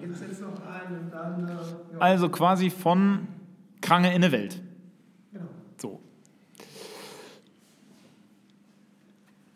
Gibt 0.00 0.14
es 0.14 0.20
jetzt 0.20 0.40
noch 0.40 0.60
einen 0.66 1.04
und 1.04 1.12
dann. 1.12 1.48
Äh, 1.48 1.52
ja. 1.52 1.98
Also 1.98 2.28
quasi 2.28 2.70
von 2.70 3.28
Krange 3.80 4.14
in 4.14 4.22
der 4.22 4.32
Welt. 4.32 4.62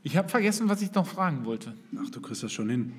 Ich 0.02 0.16
habe 0.16 0.28
vergessen, 0.28 0.68
was 0.68 0.80
ich 0.82 0.92
noch 0.94 1.06
fragen 1.06 1.44
wollte. 1.44 1.74
Ach, 1.96 2.08
du 2.10 2.20
kriegst 2.20 2.42
das 2.42 2.52
schon 2.52 2.70
hin. 2.70 2.92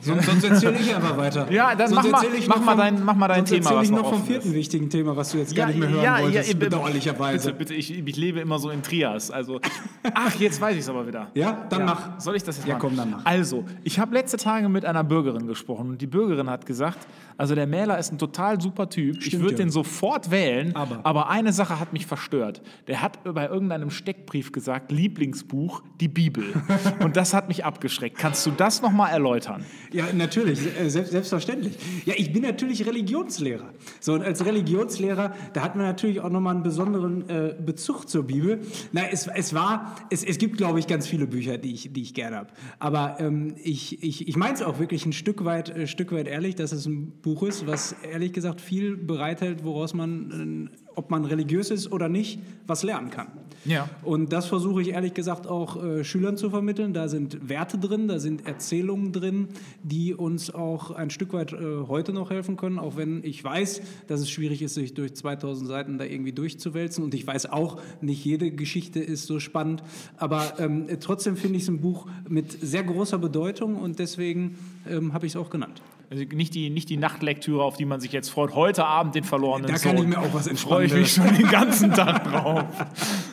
Sonst, 0.00 0.26
sonst 0.26 0.44
erzähle 0.44 0.78
ich 0.78 0.94
aber 0.94 1.16
weiter. 1.16 1.50
Ja, 1.50 1.74
dann 1.74 1.92
mach 1.92 2.04
mal, 2.04 2.26
mach, 2.46 2.60
mal 2.60 2.76
dein, 2.76 3.04
mach 3.04 3.14
mal 3.14 3.28
dein 3.28 3.44
Thema. 3.44 3.74
Was 3.76 3.84
ich 3.84 3.90
noch 3.90 4.08
vom 4.08 4.24
vierten 4.24 4.48
ist. 4.48 4.54
wichtigen 4.54 4.90
Thema, 4.90 5.16
was 5.16 5.30
du 5.30 5.38
jetzt 5.38 5.52
ja, 5.52 5.64
gar 5.64 5.66
nicht 5.68 5.80
mehr 5.80 5.88
hören 5.88 6.04
ja, 6.04 6.22
wolltest, 6.22 6.52
ja, 6.52 6.58
bedauerlicherweise. 6.58 7.52
Bitte, 7.52 7.58
bitte 7.58 7.74
ich, 7.74 7.96
ich, 7.96 8.16
lebe 8.16 8.40
immer 8.40 8.58
so 8.58 8.70
in 8.70 8.82
Trias. 8.82 9.30
Also, 9.30 9.60
ach, 10.14 10.34
jetzt 10.36 10.60
weiß 10.60 10.74
ich 10.74 10.80
es 10.80 10.88
aber 10.88 11.06
wieder. 11.06 11.28
Ja, 11.34 11.66
dann 11.68 11.80
ja. 11.80 11.86
mach. 11.86 12.20
Soll 12.20 12.36
ich 12.36 12.42
das 12.42 12.56
jetzt 12.56 12.66
ja, 12.66 12.74
machen? 12.74 12.88
komm, 12.88 12.96
dann 12.96 13.10
mach. 13.10 13.24
Also, 13.24 13.64
ich 13.84 13.98
habe 13.98 14.14
letzte 14.14 14.36
Tage 14.36 14.68
mit 14.68 14.84
einer 14.84 15.04
Bürgerin 15.04 15.46
gesprochen 15.46 15.90
und 15.90 16.02
die 16.02 16.06
Bürgerin 16.06 16.50
hat 16.50 16.66
gesagt, 16.66 16.98
also 17.38 17.54
der 17.54 17.66
Mähler 17.66 17.98
ist 17.98 18.12
ein 18.12 18.18
total 18.18 18.60
super 18.60 18.88
Typ. 18.88 19.16
Stimmt, 19.16 19.26
ich 19.26 19.40
würde 19.40 19.56
den 19.56 19.70
sofort 19.70 20.30
wählen, 20.30 20.74
aber. 20.74 21.00
aber 21.04 21.28
eine 21.28 21.52
Sache 21.52 21.78
hat 21.78 21.92
mich 21.92 22.06
verstört. 22.06 22.62
Der 22.86 23.02
hat 23.02 23.22
bei 23.24 23.48
irgendeinem 23.48 23.90
Steckbrief 23.90 24.52
gesagt, 24.52 24.90
Lieblingsbuch, 24.90 25.82
die 26.00 26.08
Bibel. 26.08 26.44
und 27.00 27.16
das 27.16 27.34
hat 27.34 27.48
mich 27.48 27.64
abgeschreckt. 27.64 28.18
Kannst 28.18 28.46
du 28.46 28.50
das 28.50 28.80
nochmal 28.80 29.12
erläutern? 29.12 29.64
Ja, 29.92 30.06
natürlich, 30.14 30.60
äh, 30.78 30.88
selbstverständlich. 30.88 31.76
Ja, 32.06 32.14
ich 32.16 32.32
bin 32.32 32.42
natürlich 32.42 32.86
Religionslehrer. 32.86 33.70
So, 34.00 34.14
und 34.14 34.22
als 34.22 34.44
Religionslehrer, 34.44 35.34
da 35.52 35.62
hat 35.62 35.76
man 35.76 35.84
natürlich 35.84 36.20
auch 36.20 36.30
nochmal 36.30 36.54
einen 36.54 36.62
besonderen 36.62 37.28
äh, 37.28 37.54
Bezug 37.60 38.08
zur 38.08 38.24
Bibel. 38.24 38.60
Na, 38.92 39.02
es, 39.10 39.26
es 39.26 39.52
war, 39.52 39.96
es, 40.10 40.24
es 40.24 40.38
gibt, 40.38 40.56
glaube 40.56 40.78
ich, 40.78 40.86
ganz 40.86 41.06
viele 41.06 41.26
Bücher, 41.26 41.58
die 41.58 41.74
ich, 41.74 41.92
die 41.92 42.02
ich 42.02 42.14
gerne 42.14 42.36
habe. 42.36 42.48
Aber 42.78 43.16
ähm, 43.20 43.54
ich, 43.62 44.02
ich, 44.02 44.26
ich 44.26 44.36
meine 44.36 44.54
es 44.54 44.62
auch 44.62 44.78
wirklich 44.78 45.04
ein 45.04 45.12
Stück 45.12 45.44
weit, 45.44 45.68
äh, 45.68 45.86
Stück 45.86 46.12
weit 46.12 46.28
ehrlich, 46.28 46.54
dass 46.54 46.72
es 46.72 46.86
ein 46.86 47.12
Buch 47.26 47.42
ist, 47.42 47.66
was 47.66 47.96
ehrlich 48.08 48.32
gesagt 48.32 48.60
viel 48.60 48.96
bereithält, 48.96 49.64
woraus 49.64 49.94
man, 49.94 50.70
äh, 50.70 50.78
ob 50.94 51.10
man 51.10 51.24
religiös 51.24 51.72
ist 51.72 51.90
oder 51.90 52.08
nicht, 52.08 52.38
was 52.68 52.84
lernen 52.84 53.10
kann. 53.10 53.26
Ja. 53.64 53.90
Und 54.04 54.32
das 54.32 54.46
versuche 54.46 54.80
ich 54.80 54.90
ehrlich 54.90 55.12
gesagt 55.12 55.48
auch 55.48 55.82
äh, 55.82 56.04
Schülern 56.04 56.36
zu 56.36 56.50
vermitteln. 56.50 56.92
Da 56.92 57.08
sind 57.08 57.48
Werte 57.48 57.78
drin, 57.78 58.06
da 58.06 58.20
sind 58.20 58.46
Erzählungen 58.46 59.10
drin, 59.10 59.48
die 59.82 60.14
uns 60.14 60.54
auch 60.54 60.92
ein 60.92 61.10
Stück 61.10 61.32
weit 61.32 61.52
äh, 61.52 61.56
heute 61.88 62.12
noch 62.12 62.30
helfen 62.30 62.56
können, 62.56 62.78
auch 62.78 62.96
wenn 62.96 63.24
ich 63.24 63.42
weiß, 63.42 63.82
dass 64.06 64.20
es 64.20 64.30
schwierig 64.30 64.62
ist, 64.62 64.74
sich 64.74 64.94
durch 64.94 65.16
2000 65.16 65.66
Seiten 65.66 65.98
da 65.98 66.04
irgendwie 66.04 66.32
durchzuwälzen. 66.32 67.02
Und 67.02 67.12
ich 67.12 67.26
weiß 67.26 67.46
auch, 67.46 67.80
nicht 68.00 68.24
jede 68.24 68.52
Geschichte 68.52 69.00
ist 69.00 69.26
so 69.26 69.40
spannend. 69.40 69.82
Aber 70.16 70.60
ähm, 70.60 70.86
trotzdem 71.00 71.36
finde 71.36 71.56
ich 71.56 71.64
es 71.64 71.68
ein 71.68 71.80
Buch 71.80 72.06
mit 72.28 72.52
sehr 72.52 72.84
großer 72.84 73.18
Bedeutung 73.18 73.74
und 73.74 73.98
deswegen 73.98 74.56
ähm, 74.88 75.12
habe 75.12 75.26
ich 75.26 75.32
es 75.32 75.36
auch 75.36 75.50
genannt. 75.50 75.82
Also 76.08 76.22
nicht 76.22 76.54
die, 76.54 76.70
nicht 76.70 76.88
die 76.88 76.96
Nachtlektüre, 76.96 77.64
auf 77.64 77.76
die 77.76 77.84
man 77.84 78.00
sich 78.00 78.12
jetzt 78.12 78.28
freut. 78.30 78.54
Heute 78.54 78.84
Abend 78.84 79.16
den 79.16 79.24
verlorenen 79.24 79.66
Da 79.66 79.72
kann 79.76 79.96
Sohn. 79.96 80.04
ich 80.04 80.16
mir 80.16 80.20
auch 80.20 80.32
was 80.32 80.48
Freue 80.60 80.86
ich 80.86 80.92
mich 80.92 81.12
schon 81.14 81.34
den 81.34 81.48
ganzen 81.48 81.92
Tag 81.92 82.22
drauf. 82.22 82.64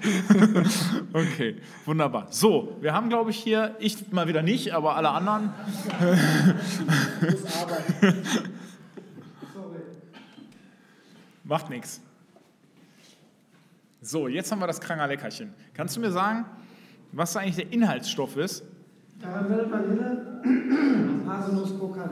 okay, 1.13 1.57
wunderbar. 1.85 2.27
So, 2.31 2.75
wir 2.81 2.93
haben, 2.93 3.09
glaube 3.09 3.29
ich, 3.29 3.37
hier, 3.37 3.75
ich 3.79 4.11
mal 4.11 4.27
wieder 4.27 4.41
nicht, 4.41 4.73
aber 4.73 4.95
alle 4.95 5.09
anderen. 5.11 5.53
Macht 11.43 11.69
nichts. 11.69 12.01
So, 14.01 14.27
jetzt 14.27 14.51
haben 14.51 14.59
wir 14.59 14.67
das 14.67 14.81
Kranger 14.81 15.07
Leckerchen. 15.07 15.53
Kannst 15.75 15.95
du 15.95 15.99
mir 15.99 16.11
sagen, 16.11 16.45
was 17.11 17.37
eigentlich 17.37 17.55
der 17.55 17.71
Inhaltsstoff 17.71 18.35
ist? 18.35 18.63
Karamell, 19.23 19.71
Vanille, 19.71 20.41
Haselnuss, 21.27 21.77
Krokant. 21.79 22.11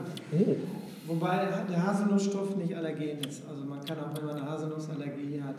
Wobei 1.06 1.48
der 1.70 1.86
Haselnussstoff 1.86 2.56
nicht 2.56 2.74
allergen 2.76 3.18
ist. 3.28 3.42
Also 3.48 3.64
man 3.64 3.84
kann 3.84 3.98
auch, 3.98 4.16
wenn 4.16 4.24
man 4.26 4.36
eine 4.36 4.48
Haselnussallergie 4.50 5.42
hat, 5.42 5.56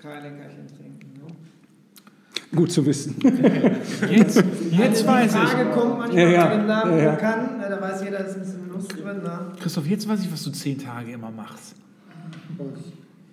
kein 0.00 0.22
Leckerchen 0.22 0.66
trinken. 0.68 1.12
Ne? 1.14 2.56
Gut 2.56 2.72
zu 2.72 2.86
wissen. 2.86 3.16
Jetzt, 3.22 4.36
jetzt 4.70 5.02
die 5.02 5.06
weiß 5.06 5.34
Frage 5.34 5.68
ich. 5.68 5.76
kommt 5.76 5.98
manchmal 5.98 6.22
Ja, 6.22 6.28
ja. 6.30 6.56
dem 6.56 6.66
Namen 6.66 6.92
Ja, 6.96 6.98
ja. 7.04 7.10
bekannt. 7.10 7.50
Na, 7.60 7.68
da 7.68 7.78
weiß 7.80 8.02
jeder, 8.04 8.18
da 8.20 8.24
ist 8.24 8.34
ein 8.36 8.40
bisschen 8.40 8.68
Nuss 8.68 8.88
drin. 8.88 9.22
Ne? 9.22 9.38
Christoph, 9.60 9.86
jetzt 9.86 10.08
weiß 10.08 10.20
ich, 10.22 10.32
was 10.32 10.42
du 10.44 10.50
zehn 10.52 10.78
Tage 10.78 11.12
immer 11.12 11.30
machst. 11.30 11.74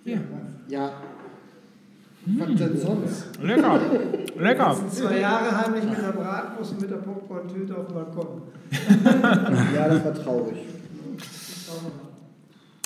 Ja. 0.04 0.18
Ja. 0.68 0.90
Was 2.26 2.58
denn 2.58 2.76
sonst? 2.76 3.40
Lecker, 3.40 3.80
lecker. 4.36 4.76
Zwei 4.90 5.20
Jahre 5.20 5.56
heimlich 5.56 5.84
mit 5.84 5.98
der 5.98 6.10
Bratwurst 6.12 6.72
und 6.72 6.80
mit 6.80 6.90
der 6.90 6.96
Popcorn-Tüte 6.96 7.76
auf 7.76 7.86
dem 7.86 7.94
Balkon. 7.94 8.42
Ja, 9.74 9.88
das 9.88 10.04
war 10.04 10.14
traurig. 10.14 10.56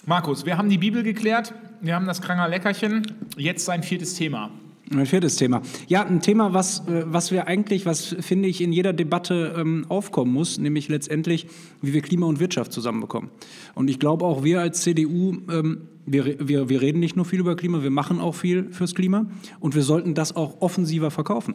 Markus, 0.04 0.44
wir 0.44 0.58
haben 0.58 0.68
die 0.68 0.76
Bibel 0.76 1.02
geklärt, 1.02 1.54
wir 1.80 1.94
haben 1.94 2.06
das 2.06 2.20
Kranger 2.20 2.48
Leckerchen, 2.48 3.02
jetzt 3.36 3.64
sein 3.64 3.82
viertes 3.82 4.14
Thema. 4.14 4.50
Ein 4.92 5.06
viertes 5.06 5.36
Thema. 5.36 5.62
Ja, 5.86 6.04
ein 6.04 6.20
Thema, 6.20 6.52
was, 6.52 6.80
äh, 6.88 7.04
was 7.06 7.30
wir 7.30 7.46
eigentlich, 7.46 7.86
was 7.86 8.16
finde 8.18 8.48
ich 8.48 8.60
in 8.60 8.72
jeder 8.72 8.92
Debatte 8.92 9.54
ähm, 9.56 9.86
aufkommen 9.88 10.32
muss, 10.32 10.58
nämlich 10.58 10.88
letztendlich, 10.88 11.46
wie 11.80 11.92
wir 11.92 12.02
Klima 12.02 12.26
und 12.26 12.40
Wirtschaft 12.40 12.72
zusammenbekommen. 12.72 13.30
Und 13.76 13.88
ich 13.88 14.00
glaube 14.00 14.24
auch 14.24 14.42
wir 14.42 14.60
als 14.60 14.80
CDU, 14.80 15.36
ähm, 15.48 15.82
wir, 16.06 16.40
wir, 16.40 16.68
wir 16.68 16.80
reden 16.80 16.98
nicht 16.98 17.14
nur 17.14 17.24
viel 17.24 17.38
über 17.38 17.54
Klima, 17.54 17.84
wir 17.84 17.90
machen 17.90 18.18
auch 18.18 18.34
viel 18.34 18.72
fürs 18.72 18.96
Klima 18.96 19.26
und 19.60 19.76
wir 19.76 19.82
sollten 19.82 20.14
das 20.14 20.34
auch 20.34 20.60
offensiver 20.60 21.12
verkaufen. 21.12 21.54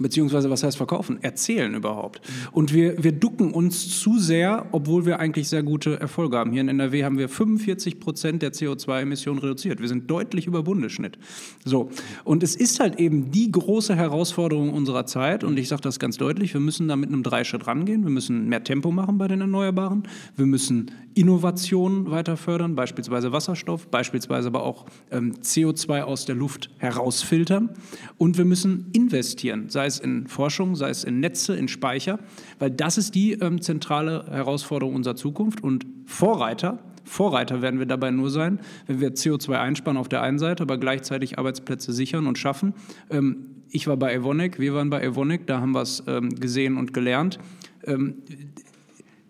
Beziehungsweise, 0.00 0.50
was 0.50 0.62
heißt 0.62 0.76
verkaufen? 0.76 1.18
Erzählen 1.22 1.74
überhaupt. 1.74 2.20
Und 2.52 2.72
wir, 2.72 3.02
wir 3.02 3.12
ducken 3.12 3.52
uns 3.52 4.00
zu 4.00 4.18
sehr, 4.18 4.66
obwohl 4.72 5.04
wir 5.04 5.20
eigentlich 5.20 5.48
sehr 5.48 5.62
gute 5.62 6.00
Erfolge 6.00 6.38
haben. 6.38 6.52
Hier 6.52 6.62
in 6.62 6.68
NRW 6.68 7.04
haben 7.04 7.18
wir 7.18 7.28
45 7.28 8.00
Prozent 8.00 8.42
der 8.42 8.52
CO2-Emissionen 8.52 9.38
reduziert. 9.38 9.80
Wir 9.80 9.88
sind 9.88 10.10
deutlich 10.10 10.46
über 10.46 10.62
Bundesschnitt. 10.62 11.18
So. 11.64 11.90
Und 12.24 12.42
es 12.42 12.56
ist 12.56 12.80
halt 12.80 12.98
eben 12.98 13.30
die 13.30 13.50
große 13.52 13.94
Herausforderung 13.94 14.72
unserer 14.72 15.06
Zeit. 15.06 15.44
Und 15.44 15.58
ich 15.58 15.68
sage 15.68 15.82
das 15.82 15.98
ganz 15.98 16.16
deutlich. 16.16 16.54
Wir 16.54 16.60
müssen 16.60 16.88
da 16.88 16.96
mit 16.96 17.10
einem 17.10 17.22
Dreischritt 17.22 17.66
rangehen. 17.66 18.04
Wir 18.04 18.10
müssen 18.10 18.48
mehr 18.48 18.64
Tempo 18.64 18.90
machen 18.90 19.18
bei 19.18 19.28
den 19.28 19.40
Erneuerbaren. 19.40 20.04
Wir 20.36 20.46
müssen 20.46 20.90
Innovationen 21.14 22.10
weiter 22.10 22.36
fördern, 22.36 22.76
beispielsweise 22.76 23.32
Wasserstoff, 23.32 23.88
beispielsweise 23.88 24.48
aber 24.48 24.62
auch 24.62 24.86
ähm, 25.10 25.34
CO2 25.42 26.02
aus 26.02 26.24
der 26.24 26.36
Luft 26.36 26.70
herausfiltern. 26.78 27.70
Und 28.16 28.38
wir 28.38 28.44
müssen 28.44 28.86
investieren, 28.92 29.68
sei 29.68 29.89
es 29.90 30.00
in 30.00 30.26
Forschung, 30.26 30.74
sei 30.74 30.88
es 30.88 31.04
in 31.04 31.20
Netze, 31.20 31.54
in 31.54 31.68
Speicher, 31.68 32.18
weil 32.58 32.70
das 32.70 32.98
ist 32.98 33.14
die 33.14 33.32
ähm, 33.32 33.60
zentrale 33.60 34.24
Herausforderung 34.30 34.94
unserer 34.94 35.16
Zukunft. 35.16 35.62
Und 35.62 35.86
Vorreiter, 36.06 36.78
Vorreiter 37.04 37.62
werden 37.62 37.78
wir 37.78 37.86
dabei 37.86 38.10
nur 38.10 38.30
sein, 38.30 38.60
wenn 38.86 39.00
wir 39.00 39.10
CO2 39.10 39.58
einsparen 39.58 39.96
auf 39.96 40.08
der 40.08 40.22
einen 40.22 40.38
Seite, 40.38 40.62
aber 40.62 40.78
gleichzeitig 40.78 41.38
Arbeitsplätze 41.38 41.92
sichern 41.92 42.26
und 42.26 42.38
schaffen. 42.38 42.74
Ähm, 43.10 43.46
ich 43.68 43.86
war 43.86 43.96
bei 43.96 44.14
Evonik, 44.14 44.58
wir 44.58 44.74
waren 44.74 44.90
bei 44.90 45.02
Evonik, 45.02 45.46
da 45.46 45.60
haben 45.60 45.72
wir 45.72 45.82
es 45.82 46.02
ähm, 46.06 46.30
gesehen 46.30 46.76
und 46.76 46.92
gelernt. 46.92 47.38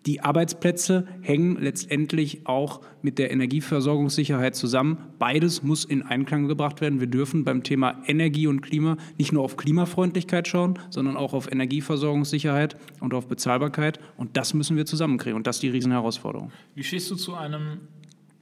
Die 0.07 0.21
Arbeitsplätze 0.21 1.05
hängen 1.21 1.57
letztendlich 1.61 2.47
auch 2.47 2.81
mit 3.03 3.19
der 3.19 3.29
Energieversorgungssicherheit 3.31 4.55
zusammen. 4.55 4.97
Beides 5.19 5.61
muss 5.61 5.85
in 5.85 6.01
Einklang 6.01 6.47
gebracht 6.47 6.81
werden. 6.81 6.99
Wir 6.99 7.07
dürfen 7.07 7.43
beim 7.43 7.61
Thema 7.61 8.01
Energie 8.07 8.47
und 8.47 8.61
Klima 8.61 8.97
nicht 9.19 9.31
nur 9.31 9.43
auf 9.43 9.57
Klimafreundlichkeit 9.57 10.47
schauen, 10.47 10.79
sondern 10.89 11.17
auch 11.17 11.33
auf 11.33 11.51
Energieversorgungssicherheit 11.51 12.77
und 12.99 13.13
auf 13.13 13.27
Bezahlbarkeit. 13.27 13.99
Und 14.17 14.37
das 14.37 14.55
müssen 14.55 14.75
wir 14.75 14.87
zusammenkriegen. 14.87 15.35
Und 15.37 15.45
das 15.45 15.57
ist 15.57 15.63
die 15.63 15.69
Riesenherausforderung. 15.69 16.51
Wie 16.73 16.83
stehst 16.83 17.11
du 17.11 17.15
zu 17.15 17.35
einem 17.35 17.81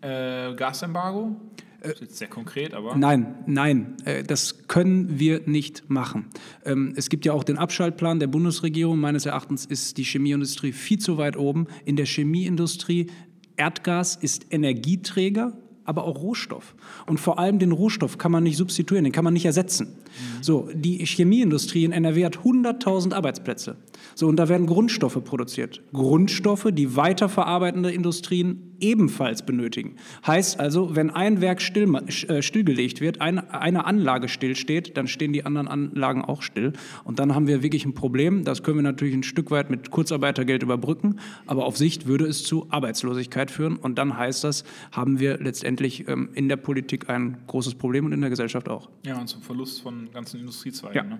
äh, 0.01 0.53
Gasembargo? 0.55 1.35
Das 1.81 1.93
ist 1.93 2.01
jetzt 2.01 2.17
sehr 2.17 2.27
konkret, 2.27 2.73
aber. 2.73 2.95
Nein, 2.97 3.35
nein, 3.45 3.95
äh, 4.03 4.23
das 4.23 4.67
können 4.67 5.17
wir 5.17 5.41
nicht 5.45 5.89
machen. 5.89 6.25
Ähm, 6.65 6.93
Es 6.97 7.09
gibt 7.09 7.25
ja 7.25 7.31
auch 7.31 7.43
den 7.45 7.57
Abschaltplan 7.57 8.19
der 8.19 8.27
Bundesregierung. 8.27 8.99
Meines 8.99 9.25
Erachtens 9.25 9.65
ist 9.65 9.97
die 9.97 10.03
Chemieindustrie 10.03 10.73
viel 10.73 10.99
zu 10.99 11.17
weit 11.17 11.37
oben. 11.37 11.67
In 11.85 11.95
der 11.95 12.05
Chemieindustrie, 12.05 13.07
Erdgas 13.55 14.17
ist 14.17 14.47
Energieträger, 14.51 15.53
aber 15.85 16.03
auch 16.03 16.21
Rohstoff. 16.21 16.75
Und 17.07 17.19
vor 17.19 17.39
allem 17.39 17.59
den 17.59 17.71
Rohstoff 17.71 18.17
kann 18.17 18.31
man 18.31 18.43
nicht 18.43 18.57
substituieren, 18.57 19.05
den 19.05 19.13
kann 19.13 19.23
man 19.23 19.33
nicht 19.33 19.45
ersetzen. 19.45 19.95
So, 20.41 20.69
die 20.73 21.05
Chemieindustrie 21.05 21.85
in 21.85 21.91
NRW 21.91 22.25
hat 22.25 22.37
100.000 22.39 23.13
Arbeitsplätze. 23.13 23.77
So, 24.15 24.27
und 24.27 24.37
da 24.37 24.49
werden 24.49 24.67
Grundstoffe 24.67 25.23
produziert. 25.23 25.81
Grundstoffe, 25.93 26.67
die 26.71 26.95
weiterverarbeitende 26.95 27.91
Industrien 27.91 28.69
ebenfalls 28.79 29.45
benötigen. 29.45 29.95
Heißt 30.25 30.59
also, 30.59 30.95
wenn 30.95 31.09
ein 31.09 31.41
Werk 31.41 31.61
still, 31.61 31.93
äh, 31.95 32.41
stillgelegt 32.41 33.01
wird, 33.01 33.21
eine, 33.21 33.53
eine 33.53 33.85
Anlage 33.85 34.27
stillsteht, 34.27 34.97
dann 34.97 35.07
stehen 35.07 35.33
die 35.33 35.45
anderen 35.45 35.67
Anlagen 35.67 36.23
auch 36.23 36.41
still. 36.41 36.73
Und 37.03 37.19
dann 37.19 37.35
haben 37.35 37.47
wir 37.47 37.63
wirklich 37.63 37.85
ein 37.85 37.93
Problem. 37.93 38.43
Das 38.43 38.63
können 38.63 38.77
wir 38.77 38.83
natürlich 38.83 39.13
ein 39.13 39.23
Stück 39.23 39.51
weit 39.51 39.69
mit 39.69 39.91
Kurzarbeitergeld 39.91 40.63
überbrücken, 40.63 41.19
aber 41.45 41.65
auf 41.65 41.77
Sicht 41.77 42.07
würde 42.07 42.25
es 42.25 42.43
zu 42.43 42.67
Arbeitslosigkeit 42.69 43.51
führen. 43.51 43.75
Und 43.75 43.97
dann 43.97 44.17
heißt 44.17 44.43
das, 44.43 44.63
haben 44.91 45.19
wir 45.19 45.37
letztendlich 45.37 46.07
ähm, 46.07 46.29
in 46.33 46.49
der 46.49 46.57
Politik 46.57 47.09
ein 47.09 47.37
großes 47.47 47.75
Problem 47.75 48.05
und 48.05 48.13
in 48.13 48.21
der 48.21 48.29
Gesellschaft 48.29 48.69
auch. 48.69 48.89
Ja, 49.05 49.19
und 49.19 49.27
zum 49.27 49.41
Verlust 49.41 49.81
von 49.81 49.98
ganzen 50.11 50.39
Industriezweigen. 50.39 50.95
Ja. 50.95 51.03
Ne? 51.03 51.19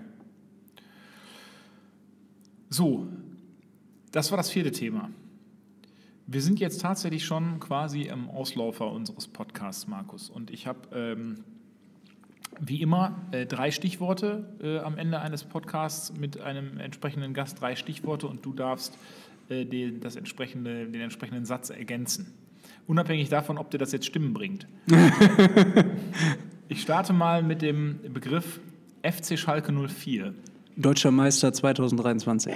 So, 2.68 3.08
das 4.12 4.30
war 4.30 4.36
das 4.36 4.50
vierte 4.50 4.70
Thema. 4.70 5.10
Wir 6.26 6.42
sind 6.42 6.60
jetzt 6.60 6.80
tatsächlich 6.80 7.24
schon 7.24 7.58
quasi 7.58 8.02
im 8.02 8.30
Auslaufer 8.30 8.90
unseres 8.90 9.26
Podcasts, 9.26 9.88
Markus. 9.88 10.30
Und 10.30 10.50
ich 10.50 10.66
habe 10.68 10.78
ähm, 10.94 11.44
wie 12.60 12.80
immer 12.82 13.20
äh, 13.32 13.46
drei 13.46 13.70
Stichworte 13.70 14.44
äh, 14.62 14.78
am 14.78 14.98
Ende 14.98 15.20
eines 15.20 15.44
Podcasts 15.44 16.16
mit 16.16 16.40
einem 16.40 16.78
entsprechenden 16.78 17.34
Gast, 17.34 17.60
drei 17.60 17.74
Stichworte 17.74 18.28
und 18.28 18.44
du 18.44 18.52
darfst 18.52 18.96
äh, 19.48 19.64
den, 19.64 20.00
das 20.00 20.16
entsprechende, 20.16 20.86
den 20.86 21.00
entsprechenden 21.00 21.44
Satz 21.44 21.70
ergänzen. 21.70 22.32
Unabhängig 22.86 23.28
davon, 23.28 23.58
ob 23.58 23.70
dir 23.70 23.78
das 23.78 23.92
jetzt 23.92 24.06
Stimmen 24.06 24.32
bringt. 24.34 24.66
ich 26.68 26.82
starte 26.82 27.12
mal 27.12 27.42
mit 27.42 27.62
dem 27.62 28.00
Begriff 28.12 28.60
FC 29.02 29.38
Schalke 29.38 29.72
04. 29.72 30.34
Deutscher 30.76 31.10
Meister 31.10 31.52
2023. 31.52 32.54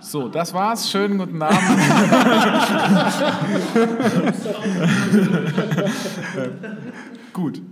So, 0.00 0.28
das 0.28 0.52
war's. 0.52 0.90
Schönen 0.90 1.18
guten 1.18 1.40
Abend. 1.40 1.58
Gut. 7.32 7.62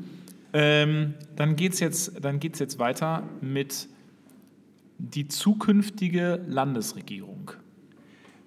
Ähm, 0.53 1.15
dann 1.37 1.57
geht 1.57 1.75
es 1.75 1.81
jetzt, 1.81 2.25
dann 2.25 2.41
geht's 2.41 2.59
jetzt 2.59 2.79
weiter 2.79 3.25
mit 3.41 3.89
die 4.99 5.29
zukünftige 5.29 6.41
Landesregierung. 6.47 7.53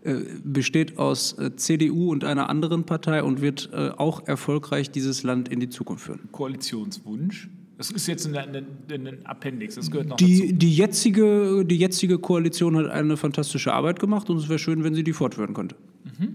Äh, 0.04 0.22
besteht 0.43 0.98
aus 0.98 1.38
äh, 1.38 1.56
CDU 1.56 2.12
und 2.12 2.24
einer 2.24 2.50
anderen 2.50 2.86
Partei 2.86 3.24
und 3.24 3.41
wird 3.41 3.70
äh, 3.74 3.89
auch 3.89 4.28
erfolgreich 4.28 4.89
dieses 4.89 5.24
Land 5.24 5.50
in 5.50 5.60
die 5.60 5.70
Zukunft 5.70 6.06
führen. 6.06 6.30
Koalitionswunsch. 6.32 7.50
Das 7.78 7.92
ist 7.92 8.08
jetzt 8.08 8.26
ein, 8.26 9.26
Appendix, 9.26 9.76
das 9.76 9.92
gehört 9.92 10.08
noch 10.08 10.18
Die, 10.18 10.52
die, 10.54 10.74
jetzige, 10.74 11.63
die 11.63 11.78
jetzige 11.78 12.18
Koalition 12.18 12.76
hat 12.76 12.88
eine 12.88 13.18
fantastische 13.18 13.72
Arbeit 13.72 14.00
gemacht 14.00 14.30
und 14.32 14.38
es 14.38 14.50
wäre 14.50 14.58
schön, 14.58 14.84
wenn 14.84 14.96
sie 14.96 15.04
die 15.04 15.13
fortführen 15.13 15.54
könnte. 15.54 15.76
dazu. 16.04 16.28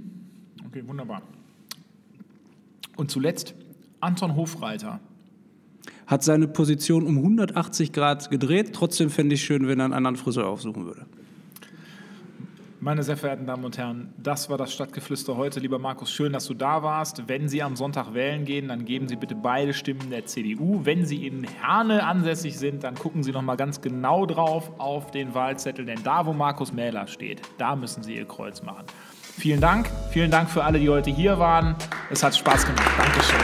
Okay, 0.69 0.85
wunderbar. 0.87 1.23
Und 2.97 3.11
zuletzt 3.11 3.55
Anton 4.01 4.37
Hofreiter. 4.37 5.01
Hat 6.07 6.23
seine 6.23 6.47
Position 6.47 7.07
um 7.07 7.19
180 7.19 7.93
Grad 7.93 8.31
gedreht. 8.31 8.73
Trotzdem 8.73 9.11
fände 9.11 9.35
ich 9.35 9.43
schön, 9.43 9.67
wenn 9.67 9.81
er 9.81 9.87
einen 9.87 9.95
anderen 9.95 10.17
Friseur 10.17 10.47
aufsuchen 10.47 10.85
würde. 10.85 11.07
Meine 12.85 13.05
sehr 13.05 13.17
verehrten 13.17 13.47
Damen 13.47 13.65
und 13.65 13.79
Herren, 13.79 14.13
das 14.21 14.51
war 14.51 14.59
das 14.59 14.73
Stadtgeflüster 14.73 15.37
heute. 15.37 15.61
Lieber 15.61 15.79
Markus, 15.79 16.11
schön, 16.11 16.33
dass 16.33 16.47
du 16.47 16.55
da 16.55 16.83
warst. 16.83 17.29
Wenn 17.29 17.49
Sie 17.49 17.63
am 17.63 17.77
Sonntag 17.77 18.13
wählen 18.13 18.45
gehen, 18.45 18.67
dann 18.67 18.85
geben 18.85 19.07
Sie 19.07 19.15
bitte 19.15 19.37
beide 19.37 19.73
Stimmen 19.73 20.11
der 20.11 20.27
CDU. 20.27 20.81
Wenn 20.83 21.07
Sie 21.07 21.25
in 21.25 21.45
Herne 21.45 22.05
ansässig 22.05 22.59
sind, 22.59 22.83
dann 22.83 22.97
gucken 22.97 23.23
Sie 23.23 23.31
noch 23.31 23.43
mal 23.43 23.55
ganz 23.55 23.83
genau 23.83 24.27
drauf 24.27 24.73
auf 24.79 25.13
den 25.13 25.33
Wahlzettel, 25.33 25.85
denn 25.85 26.03
da, 26.03 26.27
wo 26.27 26.33
Markus 26.33 26.73
Mähler 26.73 27.07
steht, 27.07 27.41
da 27.57 27.77
müssen 27.77 28.03
Sie 28.03 28.17
Ihr 28.17 28.27
Kreuz 28.27 28.63
machen. 28.63 28.85
Vielen 29.21 29.61
Dank. 29.61 29.89
Vielen 30.11 30.33
Dank 30.33 30.51
für 30.51 30.65
alle, 30.65 30.81
die 30.81 30.89
heute 30.89 31.11
hier 31.11 31.39
waren. 31.39 31.77
Es 32.11 32.25
hat 32.25 32.35
Spaß 32.37 32.67
gemacht. 32.67 32.91
Dankeschön. 32.99 33.39